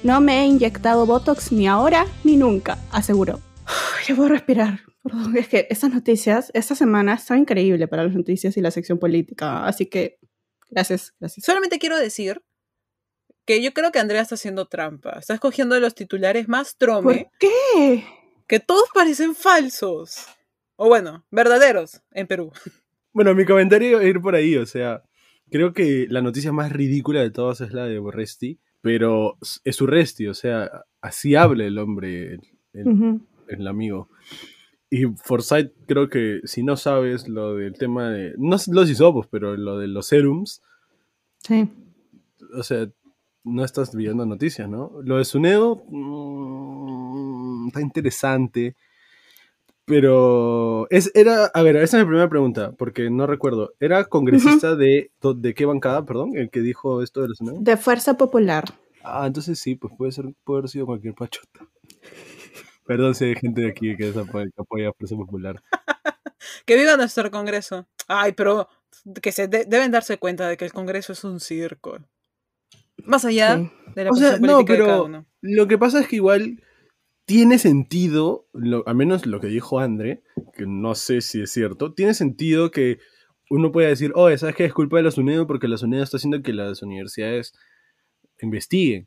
No 0.03 0.21
me 0.21 0.43
he 0.43 0.45
inyectado 0.45 1.07
Botox 1.07 1.53
ni 1.53 1.67
ahora 1.67 2.05
ni 2.23 2.37
nunca, 2.37 2.77
aseguró. 2.93 3.41
Ya 4.07 4.15
puedo 4.15 4.29
respirar. 4.29 4.81
Perdón, 5.03 5.35
es 5.39 5.49
que 5.49 5.69
estas 5.71 5.91
noticias, 5.91 6.51
esta 6.53 6.75
semana 6.75 7.15
está 7.15 7.39
increíble 7.39 7.89
para 7.89 8.05
las 8.05 8.15
noticias 8.15 8.59
y 8.59 8.61
la 8.61 8.71
sección 8.71 8.99
política. 8.99 9.65
Así 9.65 9.87
que, 9.87 10.19
gracias, 10.69 11.15
gracias. 11.19 11.47
Solamente 11.47 11.79
quiero 11.79 11.97
decir 11.97 12.43
que 13.47 13.63
yo 13.63 13.73
creo 13.73 13.91
que 13.91 14.01
Andrea 14.01 14.21
está 14.21 14.35
haciendo 14.35 14.67
trampa. 14.67 15.19
Está 15.19 15.33
escogiendo 15.33 15.81
los 15.81 15.95
titulares 15.95 16.47
más 16.47 16.77
trome, 16.77 17.31
¿Por 17.31 17.39
qué? 17.39 18.05
que 18.47 18.61
todos 18.61 18.91
parecen 18.93 19.35
falsos. 19.35 20.27
O 20.83 20.89
bueno, 20.89 21.27
verdaderos 21.31 22.01
en 22.13 22.27
Perú. 22.27 22.51
Bueno, 23.13 23.35
mi 23.35 23.45
comentario 23.45 23.97
va 23.99 24.05
a 24.05 24.07
ir 24.07 24.21
por 24.21 24.37
ahí, 24.37 24.57
o 24.57 24.65
sea, 24.67 25.03
creo 25.51 25.73
que 25.73 26.07
la 26.09 26.23
noticia 26.23 26.53
más 26.53 26.71
ridícula 26.73 27.21
de 27.21 27.33
todas 27.33 27.61
es 27.61 27.73
la 27.73 27.85
de 27.87 27.99
Borresti, 27.99 28.61
pero 28.83 29.37
es 29.65 29.81
Urresti, 29.83 30.29
o 30.29 30.35
sea, 30.35 30.71
así 31.01 31.35
habla 31.35 31.65
el 31.65 31.77
hombre, 31.79 32.35
el, 32.73 33.21
el- 33.49 33.67
amigo. 33.67 34.09
Y 34.91 35.07
Forsyth, 35.07 35.73
creo 35.89 36.09
que 36.09 36.41
si 36.45 36.63
no 36.63 36.77
sabes 36.77 37.27
lo 37.29 37.57
del 37.57 37.73
tema 37.75 38.11
de, 38.11 38.35
no 38.39 38.55
es 38.55 38.69
los 38.69 38.89
hisopos, 38.89 39.27
pero 39.27 39.57
lo 39.57 39.77
de 39.79 39.89
los 39.89 40.07
serums, 40.07 40.63
Sí. 41.39 41.69
o 42.57 42.63
sea, 42.63 42.89
no 43.43 43.65
estás 43.65 43.93
viendo 43.95 44.25
noticias, 44.25 44.69
¿no? 44.69 44.93
Lo 45.03 45.17
de 45.19 45.25
Sunedo 45.25 45.83
mm, 45.89 47.67
está 47.69 47.81
interesante, 47.81 48.77
pero 49.91 50.87
es, 50.91 51.11
era, 51.15 51.47
a 51.47 51.63
ver, 51.63 51.77
esa 51.77 51.99
es 51.99 52.05
mi 52.05 52.09
primera 52.09 52.29
pregunta, 52.29 52.73
porque 52.79 53.11
no 53.11 53.27
recuerdo, 53.27 53.75
¿era 53.81 54.05
congresista 54.05 54.77
de, 54.77 55.11
de 55.37 55.55
qué 55.55 55.67
bancada, 55.67 56.07
perdón, 56.07 56.37
el 56.37 56.49
que 56.49 56.61
dijo 56.61 57.03
esto 57.03 57.21
de 57.23 57.29
la? 57.29 57.35
De 57.59 57.77
Fuerza 57.77 58.17
Popular. 58.17 58.65
Ah, 59.03 59.25
entonces 59.27 59.59
sí, 59.59 59.75
pues 59.75 59.93
puede 59.99 60.13
ser, 60.13 60.27
puede 60.45 60.61
haber 60.61 60.71
sido 60.71 60.87
cualquier 60.87 61.15
pachota. 61.15 61.67
Perdón 62.87 63.15
si 63.15 63.25
hay 63.25 63.35
gente 63.35 63.63
de 63.63 63.69
aquí 63.71 63.97
que, 63.97 64.13
que 64.13 64.19
apoya 64.57 64.89
a 64.89 64.93
Fuerza 64.93 65.17
Popular. 65.17 65.61
Que 66.65 66.77
viva 66.77 66.97
nuestro 66.97 67.31
Congreso. 67.31 67.87
Ay, 68.09 68.33
pero 68.33 68.67
que 69.21 69.31
se 69.31 69.47
de- 69.47 69.67
deben 69.67 69.91
darse 69.91 70.17
cuenta 70.19 70.49
de 70.49 70.57
que 70.57 70.65
el 70.65 70.73
Congreso 70.73 71.13
es 71.13 71.23
un 71.25 71.39
circo. 71.39 71.99
Más 73.05 73.25
allá 73.25 73.57
Sí. 73.59 73.71
de 73.95 74.05
la 74.05 74.11
O 74.11 74.15
sea, 74.15 74.39
no, 74.39 74.53
política 74.55 74.73
de 74.73 74.79
cada 74.79 74.93
pero 74.93 75.05
uno. 75.05 75.27
lo 75.43 75.69
que 75.69 75.79
pasa 75.79 76.01
es 76.01 76.09
que 76.09 76.17
igual 76.17 76.63
tiene 77.31 77.61
sentido, 77.61 78.49
lo, 78.53 78.83
al 78.89 78.97
menos 78.97 79.25
lo 79.25 79.39
que 79.39 79.47
dijo 79.47 79.79
André, 79.79 80.21
que 80.53 80.67
no 80.67 80.97
sé 80.97 81.21
si 81.21 81.41
es 81.41 81.53
cierto, 81.53 81.95
tiene 81.95 82.13
sentido 82.13 82.73
que 82.73 82.99
uno 83.49 83.71
pueda 83.71 83.87
decir, 83.87 84.11
oh, 84.17 84.37
¿sabes 84.37 84.57
qué? 84.57 84.65
Es 84.65 84.73
culpa 84.73 84.97
de 84.97 85.05
las 85.05 85.17
UNED 85.17 85.47
porque 85.47 85.69
las 85.69 85.85
UNED 85.85 86.03
está 86.03 86.17
haciendo 86.17 86.43
que 86.43 86.53
las 86.53 86.83
universidades 86.83 87.55
investiguen. 88.41 89.07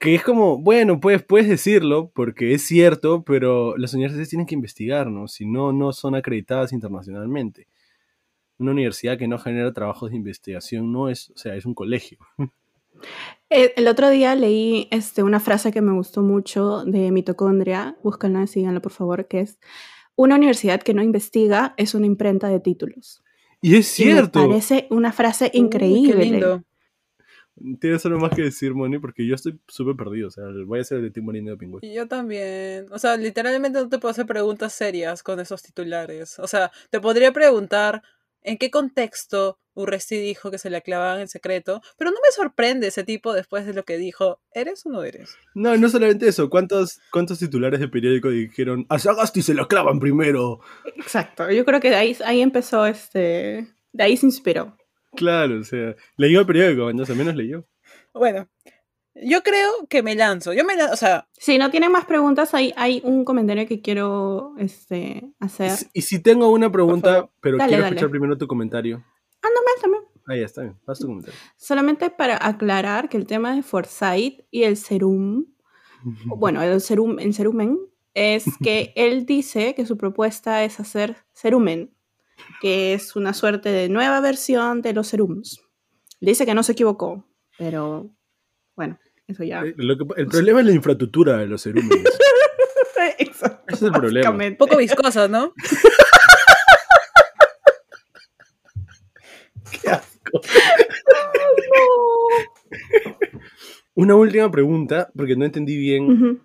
Que 0.00 0.16
es 0.16 0.24
como, 0.24 0.58
bueno, 0.58 0.98
pues 0.98 1.22
puedes 1.22 1.48
decirlo 1.48 2.10
porque 2.12 2.54
es 2.54 2.62
cierto, 2.62 3.22
pero 3.22 3.76
las 3.76 3.94
universidades 3.94 4.30
tienen 4.30 4.48
que 4.48 4.56
investigar, 4.56 5.06
¿no? 5.06 5.28
Si 5.28 5.46
no, 5.46 5.72
no 5.72 5.92
son 5.92 6.16
acreditadas 6.16 6.72
internacionalmente. 6.72 7.68
Una 8.58 8.72
universidad 8.72 9.16
que 9.16 9.28
no 9.28 9.38
genera 9.38 9.72
trabajos 9.72 10.10
de 10.10 10.16
investigación 10.16 10.90
no 10.90 11.08
es, 11.08 11.30
o 11.30 11.38
sea, 11.38 11.54
es 11.54 11.66
un 11.66 11.74
colegio. 11.74 12.18
Eh, 13.50 13.72
El 13.76 13.88
otro 13.88 14.10
día 14.10 14.34
leí 14.34 14.88
este, 14.90 15.22
una 15.22 15.40
frase 15.40 15.72
que 15.72 15.80
me 15.82 15.92
gustó 15.92 16.22
mucho 16.22 16.84
de 16.84 17.10
mitocondria, 17.10 17.96
búscanla, 18.02 18.46
síganla 18.46 18.80
por 18.80 18.92
favor, 18.92 19.26
que 19.28 19.40
es, 19.40 19.58
una 20.16 20.36
universidad 20.36 20.82
que 20.82 20.94
no 20.94 21.02
investiga 21.02 21.74
es 21.76 21.94
una 21.94 22.06
imprenta 22.06 22.48
de 22.48 22.60
títulos. 22.60 23.22
Y 23.60 23.76
es 23.76 23.98
Y 23.98 24.04
me 24.06 24.12
cierto. 24.12 24.46
parece 24.46 24.86
una 24.90 25.12
frase 25.12 25.44
Uy, 25.46 25.50
qué 25.52 25.58
increíble. 25.58 26.24
lindo. 26.24 26.62
Tienes 27.80 28.04
algo 28.04 28.18
más 28.18 28.34
que 28.34 28.42
decir, 28.42 28.74
Moni, 28.74 28.98
porque 28.98 29.24
yo 29.26 29.34
estoy 29.36 29.60
súper 29.68 29.94
perdido. 29.94 30.26
O 30.28 30.30
sea, 30.30 30.44
voy 30.66 30.80
a 30.80 30.82
hacer 30.82 30.98
el 30.98 31.04
de 31.04 31.10
Tim 31.12 31.24
Marino 31.24 31.52
de 31.52 31.56
Pingüe. 31.56 31.78
Y 31.82 31.94
Yo 31.94 32.08
también. 32.08 32.86
O 32.90 32.98
sea, 32.98 33.16
literalmente 33.16 33.78
no 33.80 33.88
te 33.88 33.98
puedo 33.98 34.10
hacer 34.10 34.26
preguntas 34.26 34.72
serias 34.72 35.22
con 35.22 35.38
esos 35.38 35.62
titulares. 35.62 36.38
O 36.40 36.48
sea, 36.48 36.72
te 36.90 37.00
podría 37.00 37.32
preguntar 37.32 38.02
en 38.42 38.58
qué 38.58 38.70
contexto 38.72 39.58
Urresti 39.74 40.16
dijo 40.18 40.50
que 40.50 40.58
se 40.58 40.70
le 40.70 40.82
clavaban 40.82 41.20
en 41.20 41.28
secreto, 41.28 41.80
pero 41.98 42.10
no 42.10 42.16
me 42.22 42.30
sorprende 42.32 42.86
ese 42.88 43.04
tipo 43.04 43.32
después 43.32 43.66
de 43.66 43.74
lo 43.74 43.84
que 43.84 43.96
dijo. 43.98 44.40
¿Eres 44.52 44.86
o 44.86 44.90
no 44.90 45.02
eres? 45.02 45.36
No, 45.54 45.76
no 45.76 45.88
solamente 45.88 46.28
eso. 46.28 46.48
¿Cuántos, 46.50 47.00
cuántos 47.10 47.38
titulares 47.38 47.80
de 47.80 47.88
periódico 47.88 48.30
dijeron 48.30 48.86
a 48.88 48.98
Sagasti 48.98 49.42
se 49.42 49.54
lo 49.54 49.66
clavan 49.68 49.98
primero? 50.00 50.60
Exacto, 50.96 51.50
yo 51.50 51.64
creo 51.64 51.80
que 51.80 51.90
de 51.90 51.96
ahí, 51.96 52.16
ahí 52.24 52.40
empezó 52.40 52.86
este, 52.86 53.66
de 53.92 54.02
ahí 54.04 54.16
se 54.16 54.26
inspiró. 54.26 54.76
Claro, 55.16 55.60
o 55.60 55.64
sea, 55.64 55.94
leyó 56.16 56.40
el 56.40 56.46
periódico, 56.46 56.90
entonces 56.90 57.12
al 57.12 57.18
menos 57.18 57.36
leyó. 57.36 57.66
Bueno, 58.12 58.48
yo 59.14 59.42
creo 59.44 59.70
que 59.88 60.02
me 60.02 60.16
lanzo. 60.16 60.52
Yo 60.52 60.64
me 60.64 60.74
lanzo, 60.76 60.94
o 60.94 60.96
sea, 60.96 61.28
Si 61.38 61.56
no 61.58 61.70
tienen 61.70 61.92
más 61.92 62.04
preguntas, 62.04 62.52
hay, 62.54 62.72
hay 62.76 63.00
un 63.04 63.24
comentario 63.24 63.66
que 63.68 63.80
quiero 63.80 64.54
este, 64.58 65.30
hacer. 65.38 65.70
Y 65.92 66.02
si- 66.02 66.20
tengo 66.20 66.48
una 66.48 66.70
pregunta, 66.72 67.28
pero 67.40 67.58
Dale, 67.58 67.68
quiero 67.68 67.82
dale. 67.84 67.94
escuchar 67.94 68.10
primero 68.10 68.36
tu 68.36 68.46
comentario. 68.48 69.04
Ah, 69.44 69.48
no, 69.54 69.62
mal 69.62 69.80
también. 69.82 70.02
Ahí 70.26 70.42
está 70.42 70.62
bien, 70.62 70.76
haz 70.86 70.98
tu 71.00 71.06
comentario. 71.06 71.38
Solamente 71.58 72.08
para 72.08 72.38
aclarar 72.46 73.10
que 73.10 73.18
el 73.18 73.26
tema 73.26 73.54
de 73.54 73.62
Foresight 73.62 74.40
y 74.50 74.62
el 74.62 74.76
serum, 74.78 75.44
bueno, 76.24 76.62
el 76.62 76.80
serum, 76.80 77.18
el 77.18 77.34
cerumen, 77.34 77.78
es 78.14 78.44
que 78.62 78.92
él 78.96 79.26
dice 79.26 79.74
que 79.74 79.84
su 79.86 79.96
propuesta 79.98 80.64
es 80.64 80.80
hacer 80.80 81.16
cerumen, 81.34 81.94
que 82.62 82.94
es 82.94 83.16
una 83.16 83.34
suerte 83.34 83.68
de 83.70 83.88
nueva 83.88 84.20
versión 84.20 84.80
de 84.82 84.92
los 84.94 85.08
serums. 85.08 85.60
Dice 86.20 86.46
que 86.46 86.54
no 86.54 86.62
se 86.62 86.72
equivocó, 86.72 87.28
pero 87.58 88.10
bueno, 88.76 88.98
eso 89.26 89.44
ya. 89.44 89.62
Eh, 89.62 89.74
lo 89.76 89.98
que- 89.98 90.20
el 90.22 90.26
problema 90.28 90.60
es 90.60 90.66
la 90.66 90.72
infraestructura 90.72 91.36
de 91.38 91.46
los 91.46 91.62
cerúmenes. 91.62 92.02
Exacto, 93.18 93.64
Ese 93.68 93.76
es 93.76 93.82
el 93.82 93.92
problema. 93.92 94.56
poco 94.56 94.76
viscosa, 94.78 95.28
¿no? 95.28 95.52
Qué 99.82 99.88
asco. 99.90 100.40
Una 103.94 104.16
última 104.16 104.50
pregunta, 104.50 105.10
porque 105.14 105.36
no 105.36 105.44
entendí 105.44 105.76
bien 105.76 106.40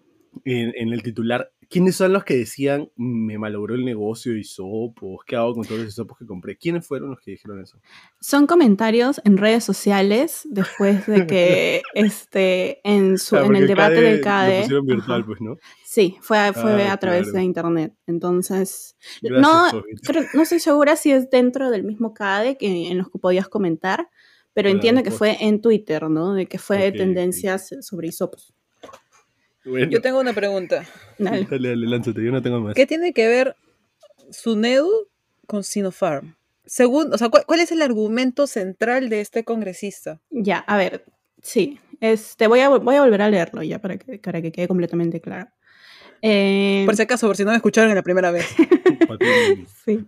en 0.45 0.93
el 0.93 1.01
titular. 1.01 1.51
¿Quiénes 1.69 1.95
son 1.95 2.13
los 2.13 2.23
que 2.23 2.35
decían 2.35 2.89
me 2.95 3.37
malogró 3.37 3.75
el 3.75 3.85
negocio 3.85 4.33
de 4.33 4.39
hisopos? 4.39 5.19
¿Qué 5.25 5.35
hago 5.35 5.53
con 5.53 5.63
todos 5.65 5.81
los 5.81 5.89
hisopos 5.89 6.17
que 6.17 6.25
compré? 6.25 6.57
¿Quiénes 6.57 6.87
fueron 6.87 7.11
los 7.11 7.19
que 7.19 7.31
dijeron 7.31 7.61
eso? 7.61 7.77
Son 8.19 8.47
comentarios 8.47 9.21
en 9.23 9.37
redes 9.37 9.63
sociales 9.63 10.47
después 10.49 11.05
de 11.05 11.27
que 11.27 11.81
este, 11.93 12.81
en, 12.83 13.19
su, 13.19 13.37
Ah, 13.37 13.45
en 13.45 13.55
el 13.55 13.67
debate 13.67 13.95
CADE 13.95 14.01
del 14.11 14.21
CADE. 14.21 14.55
Lo 14.57 14.61
pusieron 14.63 14.85
virtual, 14.87 15.19
ajá, 15.19 15.27
pues, 15.27 15.41
¿no? 15.41 15.57
Sí, 15.85 16.17
fue, 16.21 16.37
a- 16.39 16.53
fue 16.53 16.83
Ah, 16.87 16.93
a 16.93 16.97
través 16.97 17.23
claro. 17.23 17.37
de 17.37 17.43
internet. 17.43 17.93
Entonces, 18.07 18.95
Gracias, 19.21 19.41
no, 19.73 19.83
creo- 20.03 20.25
no 20.33 20.41
estoy 20.41 20.59
segura 20.59 20.95
si 20.95 21.11
es 21.11 21.29
dentro 21.29 21.69
del 21.69 21.83
mismo 21.83 22.13
CADE 22.13 22.57
que, 22.57 22.89
en 22.89 22.97
los 22.97 23.09
que 23.11 23.19
podías 23.19 23.47
comentar, 23.47 24.09
pero 24.53 24.65
Claro, 24.65 24.77
entiendo 24.77 25.03
que 25.03 25.09
pues. 25.11 25.17
fue 25.19 25.37
en 25.45 25.61
Twitter, 25.61 26.09
¿no? 26.09 26.33
De 26.33 26.47
que 26.47 26.57
fue 26.57 26.77
Ok, 26.87 26.93
ok. 26.93 26.97
tendencias 26.97 27.75
sobre 27.81 28.07
hisopos. 28.07 28.55
Bueno, 29.65 29.91
Yo 29.91 30.01
tengo 30.01 30.19
una 30.19 30.33
pregunta. 30.33 30.85
Dale. 31.17 31.45
dale, 31.49 31.69
dale, 31.69 31.87
lánzate, 31.87 32.23
yo 32.23 32.31
no 32.31 32.41
tengo 32.41 32.59
más. 32.61 32.75
¿Qué 32.75 32.85
tiene 32.85 33.13
que 33.13 33.27
ver 33.27 33.55
Sunedu 34.31 35.07
con 35.47 35.63
Sinopharm? 35.63 36.35
Según, 36.65 37.13
o 37.13 37.17
sea, 37.17 37.29
¿cuál, 37.29 37.45
cuál 37.45 37.59
es 37.59 37.71
el 37.71 37.81
argumento 37.81 38.47
central 38.47 39.09
de 39.09 39.21
este 39.21 39.43
congresista? 39.43 40.21
Ya, 40.29 40.59
a 40.59 40.77
ver, 40.77 41.03
sí. 41.41 41.79
Este, 41.99 42.47
voy, 42.47 42.59
a, 42.61 42.69
voy 42.69 42.95
a 42.95 43.01
volver 43.01 43.21
a 43.21 43.29
leerlo 43.29 43.63
ya 43.63 43.79
para 43.79 43.97
que, 43.97 44.19
para 44.19 44.41
que 44.41 44.51
quede 44.51 44.67
completamente 44.67 45.19
claro. 45.19 45.49
Eh, 46.21 46.83
Por 46.85 46.95
si 46.95 47.01
acaso, 47.01 47.27
por 47.27 47.35
si 47.35 47.43
no 47.43 47.51
me 47.51 47.57
escucharon 47.57 47.89
en 47.89 47.95
la 47.95 48.03
primera 48.03 48.31
vez. 48.31 48.45
Sí. 49.85 50.05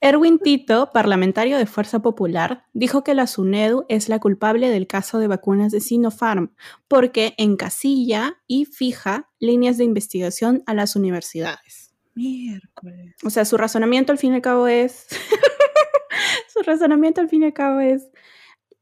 Erwin 0.00 0.38
Tito, 0.38 0.90
parlamentario 0.92 1.58
de 1.58 1.66
Fuerza 1.66 2.00
Popular, 2.00 2.64
dijo 2.72 3.04
que 3.04 3.14
la 3.14 3.26
SUNEDU 3.26 3.84
es 3.88 4.08
la 4.08 4.18
culpable 4.18 4.68
del 4.68 4.86
caso 4.86 5.18
de 5.18 5.28
vacunas 5.28 5.72
de 5.72 5.80
Sinopharm 5.80 6.54
porque 6.88 7.34
encasilla 7.38 8.38
y 8.46 8.66
fija 8.66 9.30
líneas 9.38 9.78
de 9.78 9.84
investigación 9.84 10.62
a 10.66 10.74
las 10.74 10.96
universidades. 10.96 11.94
Miércoles. 12.14 13.14
O 13.24 13.30
sea, 13.30 13.44
su 13.44 13.56
razonamiento 13.56 14.12
al 14.12 14.18
fin 14.18 14.32
y 14.32 14.36
al 14.36 14.42
cabo 14.42 14.66
es... 14.66 15.06
su 16.52 16.62
razonamiento 16.62 17.20
al 17.20 17.28
fin 17.28 17.42
y 17.42 17.46
al 17.46 17.52
cabo 17.52 17.80
es... 17.80 18.08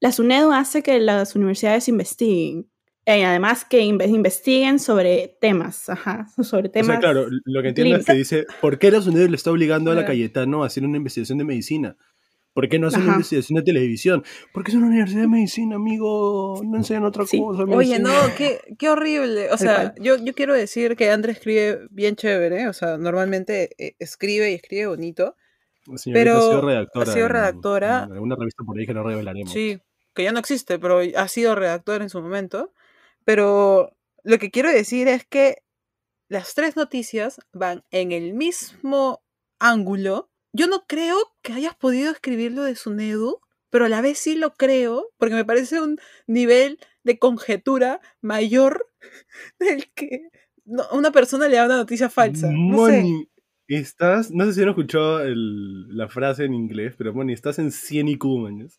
La 0.00 0.10
SUNEDU 0.10 0.52
hace 0.52 0.82
que 0.82 0.98
las 0.98 1.36
universidades 1.36 1.88
investiguen. 1.88 2.68
Y 3.04 3.22
además 3.22 3.64
que 3.64 3.80
inve- 3.82 4.08
investiguen 4.08 4.78
sobre 4.78 5.36
temas, 5.40 5.88
ajá, 5.88 6.26
sobre 6.42 6.68
O 6.68 6.70
temas... 6.70 6.86
sea, 6.86 6.98
claro, 7.00 7.26
lo 7.44 7.62
que 7.62 7.68
entiendo 7.68 7.96
es 7.96 8.06
que 8.06 8.12
dice, 8.14 8.46
¿por 8.60 8.78
qué 8.78 8.86
Estados 8.88 9.08
Unidos 9.08 9.28
le 9.30 9.36
está 9.36 9.50
obligando 9.50 9.90
a 9.90 9.94
la. 9.94 10.04
Cayetano 10.04 10.62
a 10.62 10.66
hacer 10.68 10.84
una 10.84 10.98
investigación 10.98 11.38
de 11.38 11.44
medicina? 11.44 11.96
¿Por 12.54 12.68
qué 12.68 12.78
no 12.78 12.88
hace 12.88 12.98
una 12.98 13.12
investigación 13.14 13.56
de 13.56 13.62
televisión? 13.62 14.22
Porque 14.52 14.70
es 14.72 14.76
una 14.76 14.86
universidad 14.86 15.22
de 15.22 15.28
medicina, 15.28 15.76
amigo. 15.76 16.60
No 16.64 16.76
enseñan 16.76 17.04
otra 17.04 17.24
Sí. 17.26 17.38
cosa. 17.40 17.62
Oye, 17.64 17.98
no, 17.98 18.10
medicina. 18.10 18.34
qué, 18.36 18.60
qué 18.78 18.90
horrible. 18.90 19.50
O 19.50 19.56
sea, 19.56 19.94
yo, 19.98 20.16
yo 20.22 20.34
quiero 20.34 20.52
decir 20.54 20.94
que 20.94 21.10
André 21.10 21.32
escribe 21.32 21.86
bien 21.90 22.14
chévere. 22.14 22.68
O 22.68 22.72
sea, 22.74 22.98
normalmente 22.98 23.70
eh, 23.78 23.94
escribe 23.98 24.50
y 24.50 24.54
escribe 24.54 24.86
bonito. 24.86 25.34
La 25.86 25.96
señorita 25.98 26.20
pero 26.24 26.36
ha 26.38 26.42
sido 26.42 26.60
redactora. 26.60 27.10
ha 27.10 27.14
sido 27.14 27.26
en- 27.26 27.32
redactora. 27.32 28.04
En 28.04 28.12
alguna 28.12 28.36
revista 28.36 28.64
por 28.64 28.78
ahí 28.78 28.86
que 28.86 28.94
no 28.94 29.02
revelaremos. 29.02 29.50
Sí, 29.52 29.78
que 30.14 30.22
ya 30.22 30.32
no 30.32 30.38
existe, 30.38 30.78
pero 30.78 31.00
ha 31.16 31.28
sido 31.28 31.54
redactor 31.54 32.02
en 32.02 32.10
su 32.10 32.20
momento. 32.20 32.70
Pero 33.24 33.96
lo 34.24 34.38
que 34.38 34.50
quiero 34.50 34.70
decir 34.70 35.08
es 35.08 35.24
que 35.26 35.62
las 36.28 36.54
tres 36.54 36.76
noticias 36.76 37.40
van 37.52 37.84
en 37.90 38.12
el 38.12 38.34
mismo 38.34 39.22
ángulo. 39.58 40.30
Yo 40.54 40.66
no 40.66 40.84
creo 40.86 41.16
que 41.42 41.52
hayas 41.52 41.74
podido 41.76 42.10
escribir 42.10 42.52
lo 42.52 42.62
de 42.64 42.74
Sunedu, 42.76 43.40
pero 43.70 43.86
a 43.86 43.88
la 43.88 44.00
vez 44.02 44.18
sí 44.18 44.34
lo 44.34 44.54
creo, 44.54 45.10
porque 45.18 45.34
me 45.34 45.44
parece 45.44 45.80
un 45.80 45.98
nivel 46.26 46.78
de 47.04 47.18
conjetura 47.18 48.00
mayor 48.20 48.86
del 49.58 49.90
que 49.94 50.28
una 50.64 51.10
persona 51.10 51.48
le 51.48 51.56
da 51.56 51.66
una 51.66 51.76
noticia 51.76 52.08
falsa. 52.10 52.48
No 52.52 52.76
sé. 52.86 53.02
Moni, 53.02 53.28
estás, 53.68 54.30
no 54.30 54.44
sé 54.46 54.52
si 54.54 54.60
no 54.60 54.70
escuchó 54.70 55.20
el- 55.20 55.96
la 55.96 56.08
frase 56.08 56.44
en 56.44 56.54
inglés, 56.54 56.94
pero 56.96 57.12
Moni, 57.14 57.32
estás 57.32 57.58
en 57.58 57.72
100 57.72 58.08
IQ, 58.08 58.24
mañas. 58.38 58.78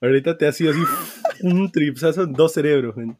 Ahorita 0.00 0.36
te 0.38 0.46
ha 0.46 0.52
sido 0.52 0.72
así 0.72 0.80
un 1.42 1.70
tripsazo 1.70 2.22
en 2.24 2.32
dos 2.32 2.52
cerebros, 2.52 2.96
man. 2.96 3.18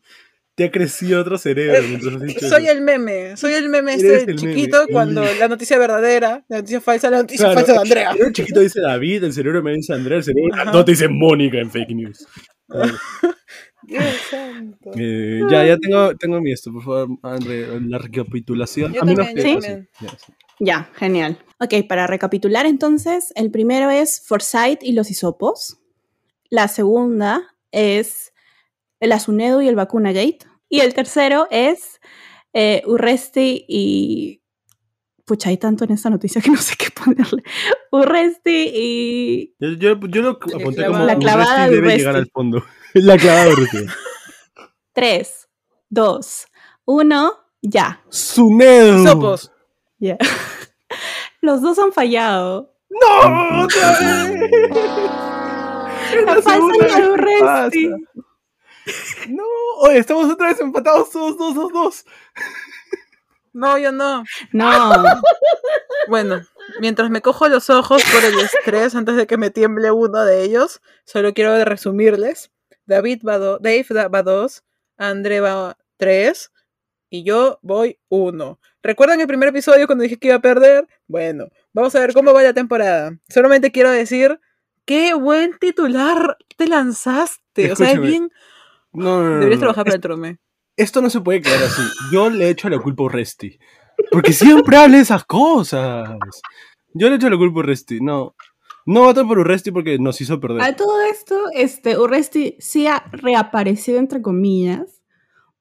Te 0.61 0.67
ha 0.67 0.71
crecido 0.71 1.23
otro 1.23 1.39
cerebro 1.39 1.81
mientras 1.89 2.17
has 2.17 2.21
dicho 2.21 2.47
Soy 2.47 2.65
eso. 2.65 2.73
el 2.73 2.83
meme, 2.83 3.35
soy 3.35 3.55
el 3.55 3.71
meme 3.71 3.95
este 3.95 4.31
el 4.31 4.37
chiquito 4.37 4.85
cuando 4.93 5.25
la 5.39 5.49
noticia 5.49 5.79
verdadera, 5.79 6.45
la 6.49 6.59
noticia 6.59 6.83
falsa, 6.83 7.09
la 7.09 7.23
noticia 7.23 7.47
Claro, 7.47 7.61
falsa 7.61 7.73
de 7.73 7.79
Andrea. 7.79 8.11
El 8.21 8.31
chiquito 8.35 8.61
dice 8.61 8.79
David, 8.83 9.25
el 9.25 9.33
cerebro 9.33 9.63
me 9.63 9.73
dice 9.73 9.95
Andrea, 9.95 10.19
el 10.19 10.25
cerebro 10.25 10.53
Ajá. 10.53 10.65
no 10.71 10.85
te 10.85 10.91
dice 10.91 11.09
Mónica 11.09 11.57
en 11.57 11.71
fake 11.71 11.91
news. 11.95 12.27
Vale. 12.69 12.93
Dios 13.85 14.05
santo. 14.31 14.91
Eh, 14.99 15.41
ya, 15.51 15.65
ya 15.65 15.79
tengo, 15.79 16.15
tengo 16.17 16.39
mi 16.43 16.53
esto, 16.53 16.71
por 16.75 16.85
favor, 16.85 17.09
André, 17.23 17.81
la 17.81 17.97
recapitulación. 17.97 18.93
Yo 18.93 19.01
también, 19.01 19.35
que- 19.35 19.41
sí, 19.41 19.53
también. 19.55 19.89
ya, 19.99 20.09
sí. 20.11 20.33
Ya, 20.59 20.91
genial. 20.95 21.39
Ok, 21.59 21.73
para 21.89 22.07
recapitular 22.07 22.67
entonces, 22.67 23.33
el 23.35 23.51
primero 23.51 23.91
es 23.91 24.23
Foresight 24.27 24.83
y 24.83 24.93
los 24.93 25.11
hisopos. 25.11 25.79
La 26.51 26.69
segunda 26.69 27.57
es 27.73 28.35
el 29.01 29.13
Asunedu 29.13 29.63
y 29.63 29.69
el 29.69 29.77
Vacuna 29.77 30.13
Gate. 30.13 30.41
Y 30.71 30.81
el 30.81 30.95
tercero 30.95 31.47
es 31.51 32.01
eh, 32.55 32.83
Urresti 32.87 33.67
y... 33.69 34.41
Pucha, 35.27 35.51
hay 35.51 35.59
tanto 35.59 35.85
en 35.85 35.91
esta 35.93 36.09
noticia 36.11 36.41
que 36.41 36.51
no 36.53 36.57
sé 36.59 36.77
qué 36.79 36.87
ponerle. 36.91 37.43
Urresti 37.91 38.71
y... 38.73 39.55
Yo, 39.59 39.69
yo, 39.73 40.01
yo 40.09 40.23
lo 40.23 40.31
apunté 40.31 40.87
como 40.87 41.05
La 41.05 41.19
clavada 41.19 41.67
Urresti 41.67 41.71
de 41.71 41.75
debe 41.75 41.79
Urresti. 41.87 41.99
llegar 41.99 42.17
al 42.17 42.31
fondo. 42.33 42.65
la 42.95 43.19
clavada 43.19 43.45
de 43.47 43.53
Urresti. 43.53 43.79
3, 44.93 45.49
2, 45.91 46.47
1. 46.85 47.33
Ya. 47.63 48.03
Sunedo. 48.09 49.05
Sopos. 49.05 49.53
Ya. 49.99 50.17
Los 51.43 51.63
dos 51.63 51.79
han 51.79 51.93
fallado. 51.93 52.75
¡No! 52.91 53.65
¡Otra 53.65 53.99
vez! 53.99 54.51
La 56.27 56.43
falsa 56.43 57.11
Urresti. 57.13 57.89
pasa. 57.89 57.97
No, 59.29 59.45
oye, 59.79 59.99
estamos 59.99 60.31
otra 60.33 60.49
vez 60.49 60.61
empatados 60.61 61.11
todos, 61.11 61.37
dos, 61.37 61.55
dos, 61.55 61.73
dos. 61.73 62.05
No, 63.53 63.79
yo 63.79 63.91
no. 63.93 64.25
No. 64.53 64.93
Bueno, 66.09 66.41
mientras 66.81 67.11
me 67.11 67.21
cojo 67.21 67.49
los 67.49 67.69
ojos 67.71 68.03
por 68.13 68.25
el 68.25 68.39
estrés 68.41 68.95
antes 68.95 69.17
de 69.17 69.27
que 69.27 69.37
me 69.37 69.51
tiemble 69.51 69.91
uno 69.91 70.25
de 70.25 70.43
ellos, 70.45 70.81
solo 71.05 71.35
quiero 71.35 71.63
resumirles. 71.65 72.51
David 72.87 73.23
va 73.27 73.39
do- 73.39 73.59
Dave 73.59 73.87
da- 73.91 74.09
va 74.09 74.23
2, 74.23 74.63
André 74.97 75.41
va 75.41 75.77
3 75.99 76.53
y 77.11 77.23
yo 77.25 77.59
voy 77.63 77.99
1. 78.09 78.59
¿Recuerdan 78.83 79.21
el 79.21 79.27
primer 79.27 79.49
episodio 79.51 79.87
cuando 79.87 80.03
dije 80.05 80.17
que 80.19 80.29
iba 80.29 80.37
a 80.37 80.41
perder? 80.41 80.87
Bueno, 81.07 81.49
vamos 81.73 81.95
a 81.95 82.01
ver 82.01 82.15
cómo 82.15 82.33
va 82.33 82.43
la 82.43 82.55
temporada. 82.55 83.13
Solamente 83.29 83.71
quiero 83.71 83.91
decir, 83.91 84.41
qué 84.85 85.15
buen 85.15 85.59
titular 85.59 86.39
te 86.57 86.67
lanzaste. 86.67 87.73
O 87.73 87.77
sea, 87.77 87.91
es 87.93 88.01
bien... 88.01 88.33
No, 88.93 89.23
no, 89.23 89.29
no. 89.31 89.35
Deberías 89.37 89.59
no. 89.61 89.61
trabajar 89.61 89.85
para 89.85 89.91
Es- 89.91 89.95
el 89.97 90.01
Trome. 90.01 90.39
Esto 90.77 91.03
no 91.03 91.11
se 91.11 91.21
puede 91.21 91.43
quedar 91.43 91.63
así. 91.63 91.83
Yo 92.13 92.31
le 92.31 92.49
echo 92.49 92.69
la 92.71 92.79
culpa 92.79 93.03
a 93.03 93.07
Urresti. 93.07 93.59
Porque 94.11 94.33
siempre 94.33 94.77
habla 94.79 94.97
de 94.97 95.03
esas 95.03 95.25
cosas. 95.25 96.17
Yo 96.95 97.11
le 97.11 97.17
echo 97.17 97.29
la 97.29 97.37
culpa 97.37 97.61
a 97.61 97.63
Urresti. 97.65 98.01
No. 98.01 98.35
No 98.87 99.03
votan 99.03 99.29
por 99.29 99.39
Urresti 99.39 99.71
porque 99.73 99.99
nos 99.99 100.21
hizo 100.23 100.41
perder. 100.41 100.63
A 100.63 100.75
todo 100.75 101.03
esto, 101.03 101.37
este, 101.55 101.99
Urresti 101.99 102.57
sí 102.61 102.87
ha 102.87 103.05
reaparecido, 103.13 103.99
entre 103.99 104.23
comillas, 104.23 105.03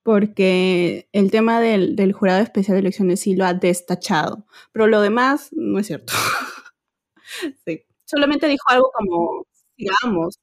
porque 0.03 1.09
el 1.11 1.29
tema 1.31 1.59
del, 1.59 1.97
del 1.97 2.13
jurado 2.13 2.41
especial 2.41 2.75
de 2.75 2.79
elecciones 2.79 3.19
sí 3.19 3.35
lo 3.35 3.45
ha 3.45 3.53
destachado. 3.53 4.45
Pero 4.71 4.87
lo 4.87 5.01
demás 5.01 5.49
no 5.51 5.79
es 5.79 5.87
cierto. 5.87 6.13
sí. 7.65 7.83
Solamente 8.05 8.47
dijo 8.47 8.63
algo 8.67 8.89
como, 8.93 9.45
sigamos. 9.75 10.39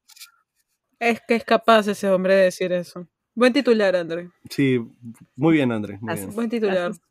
Es 0.99 1.21
que 1.27 1.35
es 1.37 1.45
capaz 1.45 1.87
ese 1.89 2.09
hombre 2.11 2.35
de 2.35 2.43
decir 2.45 2.73
eso. 2.73 3.07
Buen 3.35 3.53
titular, 3.53 3.95
André. 3.97 4.31
Sí, 4.49 4.79
muy 5.35 5.55
bien, 5.55 5.71
André. 5.73 5.99
Muy 6.01 6.09
Gracias. 6.09 6.27
bien. 6.29 6.37
Buen 6.37 6.49
titular. 6.51 6.75
Gracias. 6.75 7.03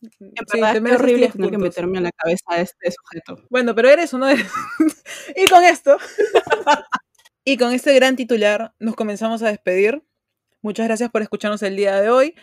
En 0.00 0.10
Sí, 0.46 0.60
verdad 0.60 0.82
te 0.82 0.88
es 0.88 0.94
horrible 1.00 1.18
10 1.18 1.32
tener 1.32 1.50
que 1.50 1.58
meterme 1.58 1.98
en 1.98 2.04
la 2.04 2.12
cabeza 2.12 2.44
de 2.56 2.62
este 2.62 2.90
sujeto. 2.92 3.46
Bueno, 3.50 3.74
pero 3.74 3.88
eres 3.88 4.12
o 4.14 4.18
no 4.18 4.28
eres. 4.28 4.50
y 5.36 5.46
con 5.48 5.64
esto. 5.64 5.96
y 7.44 7.56
con 7.56 7.72
este 7.72 7.94
gran 7.94 8.16
titular 8.16 8.74
nos 8.78 8.94
comenzamos 8.96 9.42
a 9.42 9.48
despedir. 9.48 10.02
Muchas 10.62 10.86
gracias 10.86 11.10
por 11.10 11.22
escucharnos 11.22 11.62
el 11.62 11.76
día 11.76 12.00
de 12.00 12.10
hoy. 12.10 12.34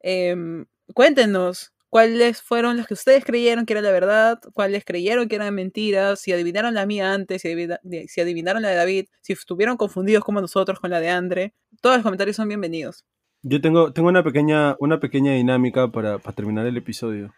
Em, 0.00 0.66
cuéntenos 0.94 1.72
cuáles 1.88 2.42
fueron 2.42 2.76
las 2.76 2.86
que 2.86 2.94
ustedes 2.94 3.24
creyeron 3.24 3.64
que 3.66 3.72
era 3.72 3.82
la 3.82 3.90
verdad, 3.90 4.38
cuáles 4.54 4.84
creyeron 4.84 5.28
que 5.28 5.36
eran 5.36 5.54
mentiras, 5.54 6.20
si 6.20 6.32
adivinaron 6.32 6.74
la 6.74 6.86
mía 6.86 7.12
antes, 7.12 7.42
si, 7.42 7.48
adivina- 7.48 7.80
de- 7.82 8.06
si 8.08 8.20
adivinaron 8.20 8.62
la 8.62 8.68
de 8.68 8.74
David, 8.76 9.06
si 9.22 9.32
estuvieron 9.32 9.76
confundidos 9.76 10.24
como 10.24 10.40
nosotros 10.40 10.80
con 10.80 10.90
la 10.90 11.00
de 11.00 11.08
Andre. 11.10 11.54
Todos 11.80 11.96
los 11.96 12.02
comentarios 12.02 12.36
son 12.36 12.48
bienvenidos. 12.48 13.04
Yo 13.42 13.60
tengo, 13.60 13.92
tengo 13.92 14.08
una, 14.08 14.22
pequeña, 14.24 14.76
una 14.80 14.98
pequeña 15.00 15.32
dinámica 15.32 15.90
para, 15.92 16.18
para 16.18 16.34
terminar 16.34 16.66
el 16.66 16.76
episodio. 16.76 17.32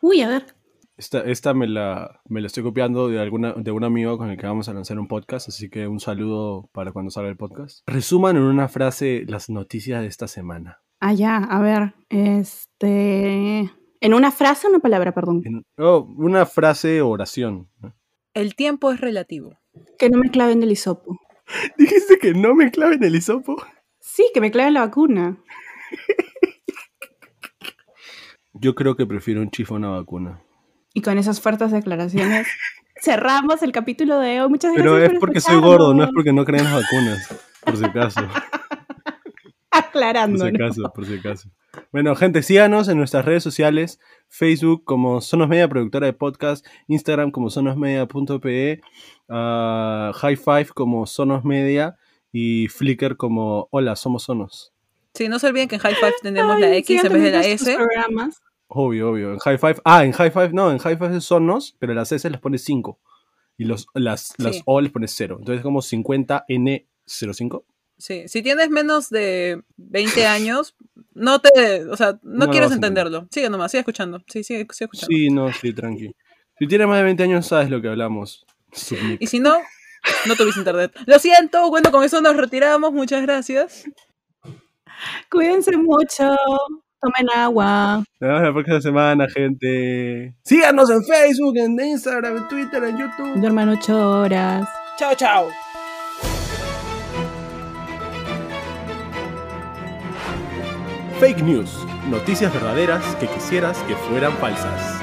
Uy, 0.00 0.22
a 0.22 0.28
ver. 0.28 0.44
Esta, 0.96 1.20
esta 1.20 1.54
me, 1.54 1.66
la, 1.66 2.20
me 2.28 2.40
la 2.42 2.46
estoy 2.46 2.62
copiando 2.62 3.08
de, 3.08 3.18
alguna, 3.20 3.54
de 3.56 3.70
un 3.70 3.84
amigo 3.84 4.18
con 4.18 4.30
el 4.30 4.36
que 4.36 4.46
vamos 4.46 4.68
a 4.68 4.74
lanzar 4.74 4.98
un 4.98 5.08
podcast, 5.08 5.48
así 5.48 5.70
que 5.70 5.88
un 5.88 5.98
saludo 5.98 6.68
para 6.72 6.92
cuando 6.92 7.10
salga 7.10 7.30
el 7.30 7.36
podcast. 7.38 7.80
Resuman 7.86 8.36
en 8.36 8.42
una 8.42 8.68
frase 8.68 9.24
las 9.26 9.48
noticias 9.48 10.02
de 10.02 10.08
esta 10.08 10.28
semana. 10.28 10.82
Ah, 11.00 11.14
ya, 11.14 11.38
a 11.38 11.60
ver. 11.62 11.94
Este. 12.10 13.70
En 14.00 14.14
una 14.14 14.30
frase 14.32 14.66
o 14.66 14.70
una 14.70 14.78
palabra, 14.78 15.12
perdón. 15.12 15.42
En- 15.44 15.66
oh, 15.78 16.08
una 16.16 16.46
frase 16.46 17.00
o 17.02 17.08
oración. 17.08 17.68
El 18.34 18.54
tiempo 18.54 18.90
es 18.92 19.00
relativo. 19.00 19.58
Que 19.98 20.08
no 20.08 20.18
me 20.18 20.30
claven 20.30 20.62
el 20.62 20.72
hisopo. 20.72 21.18
¿Dijiste 21.78 22.18
que 22.18 22.32
no 22.32 22.54
me 22.54 22.70
claven 22.70 23.02
el 23.04 23.14
hisopo? 23.14 23.56
Sí, 23.98 24.30
que 24.32 24.40
me 24.40 24.50
claven 24.50 24.74
la 24.74 24.80
vacuna. 24.86 25.38
Yo 28.52 28.74
creo 28.74 28.96
que 28.96 29.06
prefiero 29.06 29.40
un 29.40 29.50
chifo 29.50 29.74
a 29.74 29.78
una 29.78 29.90
vacuna. 29.90 30.42
Y 30.94 31.02
con 31.02 31.18
esas 31.18 31.40
fuertes 31.40 31.70
declaraciones 31.70 32.48
cerramos 33.00 33.62
el 33.62 33.72
capítulo 33.72 34.18
de 34.18 34.40
hoy. 34.40 34.48
Muchas 34.48 34.72
gracias. 34.72 34.92
Pero 34.92 35.04
es 35.04 35.10
por 35.10 35.20
porque 35.20 35.40
soy 35.40 35.60
gordo, 35.60 35.94
no 35.94 36.04
es 36.04 36.10
porque 36.14 36.32
no 36.32 36.44
creen 36.44 36.64
las 36.64 36.82
vacunas. 36.82 37.28
Por 37.64 37.76
si 37.76 37.84
acaso. 37.84 38.20
Por 39.92 40.02
Aclarando. 40.02 40.44
si 40.44 40.52
¿no? 40.52 40.64
acaso, 40.66 40.92
por 40.94 41.06
si 41.06 41.14
acaso. 41.14 41.48
Bueno, 41.92 42.14
gente, 42.16 42.42
síganos 42.42 42.88
en 42.88 42.98
nuestras 42.98 43.24
redes 43.24 43.42
sociales. 43.42 44.00
Facebook 44.28 44.84
como 44.84 45.20
Sonos 45.20 45.48
Media, 45.48 45.68
productora 45.68 46.06
de 46.06 46.12
podcast. 46.12 46.66
Instagram 46.88 47.30
como 47.30 47.50
sonosmedia.pe. 47.50 48.80
ah, 49.28 50.12
High 50.14 50.36
Five 50.36 50.66
como 50.74 51.06
Sonos 51.06 51.44
Media. 51.44 51.96
Y 52.32 52.68
Flickr 52.68 53.16
como 53.16 53.68
Hola, 53.70 53.96
somos 53.96 54.24
Sonos. 54.24 54.72
Sí, 55.14 55.28
no 55.28 55.38
se 55.40 55.48
olviden 55.48 55.68
que 55.68 55.74
en 55.76 55.80
High 55.80 55.94
Five 55.96 56.14
tenemos 56.22 56.58
la 56.60 56.72
X 56.76 57.04
en 57.04 57.12
vez 57.12 57.22
de 57.22 57.30
la 57.32 57.40
S. 57.44 57.76
programas. 57.76 58.40
Obvio, 58.68 59.10
obvio. 59.10 59.32
En 59.32 59.38
High 59.40 59.58
Five. 59.58 59.76
Ah, 59.84 60.04
en 60.04 60.12
High 60.12 60.30
Five 60.30 60.50
no, 60.52 60.70
en 60.70 60.78
High 60.78 60.96
Five 60.96 61.16
es 61.16 61.24
Sonos, 61.24 61.74
pero 61.80 61.92
las 61.94 62.12
S 62.12 62.30
les 62.30 62.40
pone 62.40 62.56
5. 62.58 62.98
Y 63.58 63.64
los, 63.64 63.88
las, 63.94 64.32
las 64.38 64.56
Sí. 64.56 64.62
O 64.64 64.80
les 64.80 64.92
pone 64.92 65.08
0. 65.08 65.36
Entonces 65.40 65.62
como 65.62 65.80
50N05. 65.80 67.64
Sí, 68.00 68.28
si 68.28 68.42
tienes 68.42 68.70
menos 68.70 69.10
de 69.10 69.62
20 69.76 70.26
años, 70.26 70.74
no 71.14 71.40
te, 71.40 71.86
o 71.86 71.96
sea, 71.96 72.18
no, 72.22 72.48
quieres 72.50 72.72
entenderlo. 72.72 73.28
Sigue 73.30 73.50
nomás, 73.50 73.70
sigue 73.70 73.80
escuchando. 73.80 74.22
Sí, 74.26 74.42
sigue, 74.42 74.66
sigue 74.72 74.86
escuchando. 74.86 75.06
Sí, 75.08 75.30
no, 75.30 75.52
sí, 75.52 75.72
tranqui. 75.72 76.10
Si 76.58 76.66
tienes 76.66 76.86
más 76.86 76.98
de 76.98 77.04
20 77.04 77.22
años, 77.22 77.46
sabes 77.46 77.70
lo 77.70 77.80
que 77.80 77.88
hablamos. 77.88 78.44
Y 79.18 79.26
si 79.26 79.40
no, 79.40 79.58
no 80.26 80.36
tuviste 80.36 80.60
internet. 80.60 80.92
Lo 81.06 81.18
siento, 81.18 81.68
bueno, 81.70 81.90
con 81.90 82.04
eso 82.04 82.20
nos 82.20 82.36
retiramos. 82.36 82.92
Muchas 82.92 83.22
gracias. 83.22 83.84
Cuídense 85.30 85.76
mucho. 85.76 86.36
Tomen 87.00 87.30
agua. 87.34 88.04
Nos 88.20 88.28
vemos 88.28 88.42
la 88.42 88.52
próxima 88.52 88.80
semana, 88.80 89.26
gente. 89.28 90.34
Síganos 90.44 90.90
en 90.90 91.02
Facebook, 91.04 91.56
en 91.56 91.80
Instagram, 91.80 92.36
en 92.36 92.48
Twitter, 92.48 92.84
en 92.84 92.98
YouTube. 92.98 93.40
Duerman 93.40 93.70
ocho 93.70 94.20
horas. 94.20 94.68
Chao, 94.98 95.14
chao. 95.14 95.69
Fake 101.20 101.42
News. 101.42 101.86
Noticias 102.08 102.50
verdaderas 102.50 103.14
que 103.16 103.26
quisieras 103.26 103.82
que 103.82 103.94
fueran 103.94 104.32
falsas. 104.32 105.02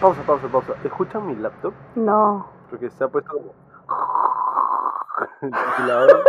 pausa, 0.00 0.20
pausa, 0.26 0.48
pausa. 0.48 0.74
¿Escuchan 0.82 1.24
mi 1.28 1.36
laptop? 1.36 1.72
No. 1.94 2.44
Porque 2.70 2.90
se 2.90 3.04
ha 3.04 3.08
puesto 3.08 3.30
como... 3.30 3.54
ventilador. 5.40 6.24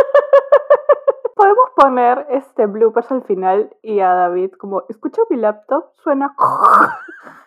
Podemos 1.34 1.70
poner 1.74 2.24
este 2.30 2.66
bloopers 2.66 3.10
al 3.10 3.24
final 3.24 3.76
y 3.82 3.98
a 3.98 4.14
David 4.14 4.52
como, 4.52 4.84
escucha 4.88 5.22
mi 5.30 5.36
laptop, 5.38 5.86
suena... 6.04 6.36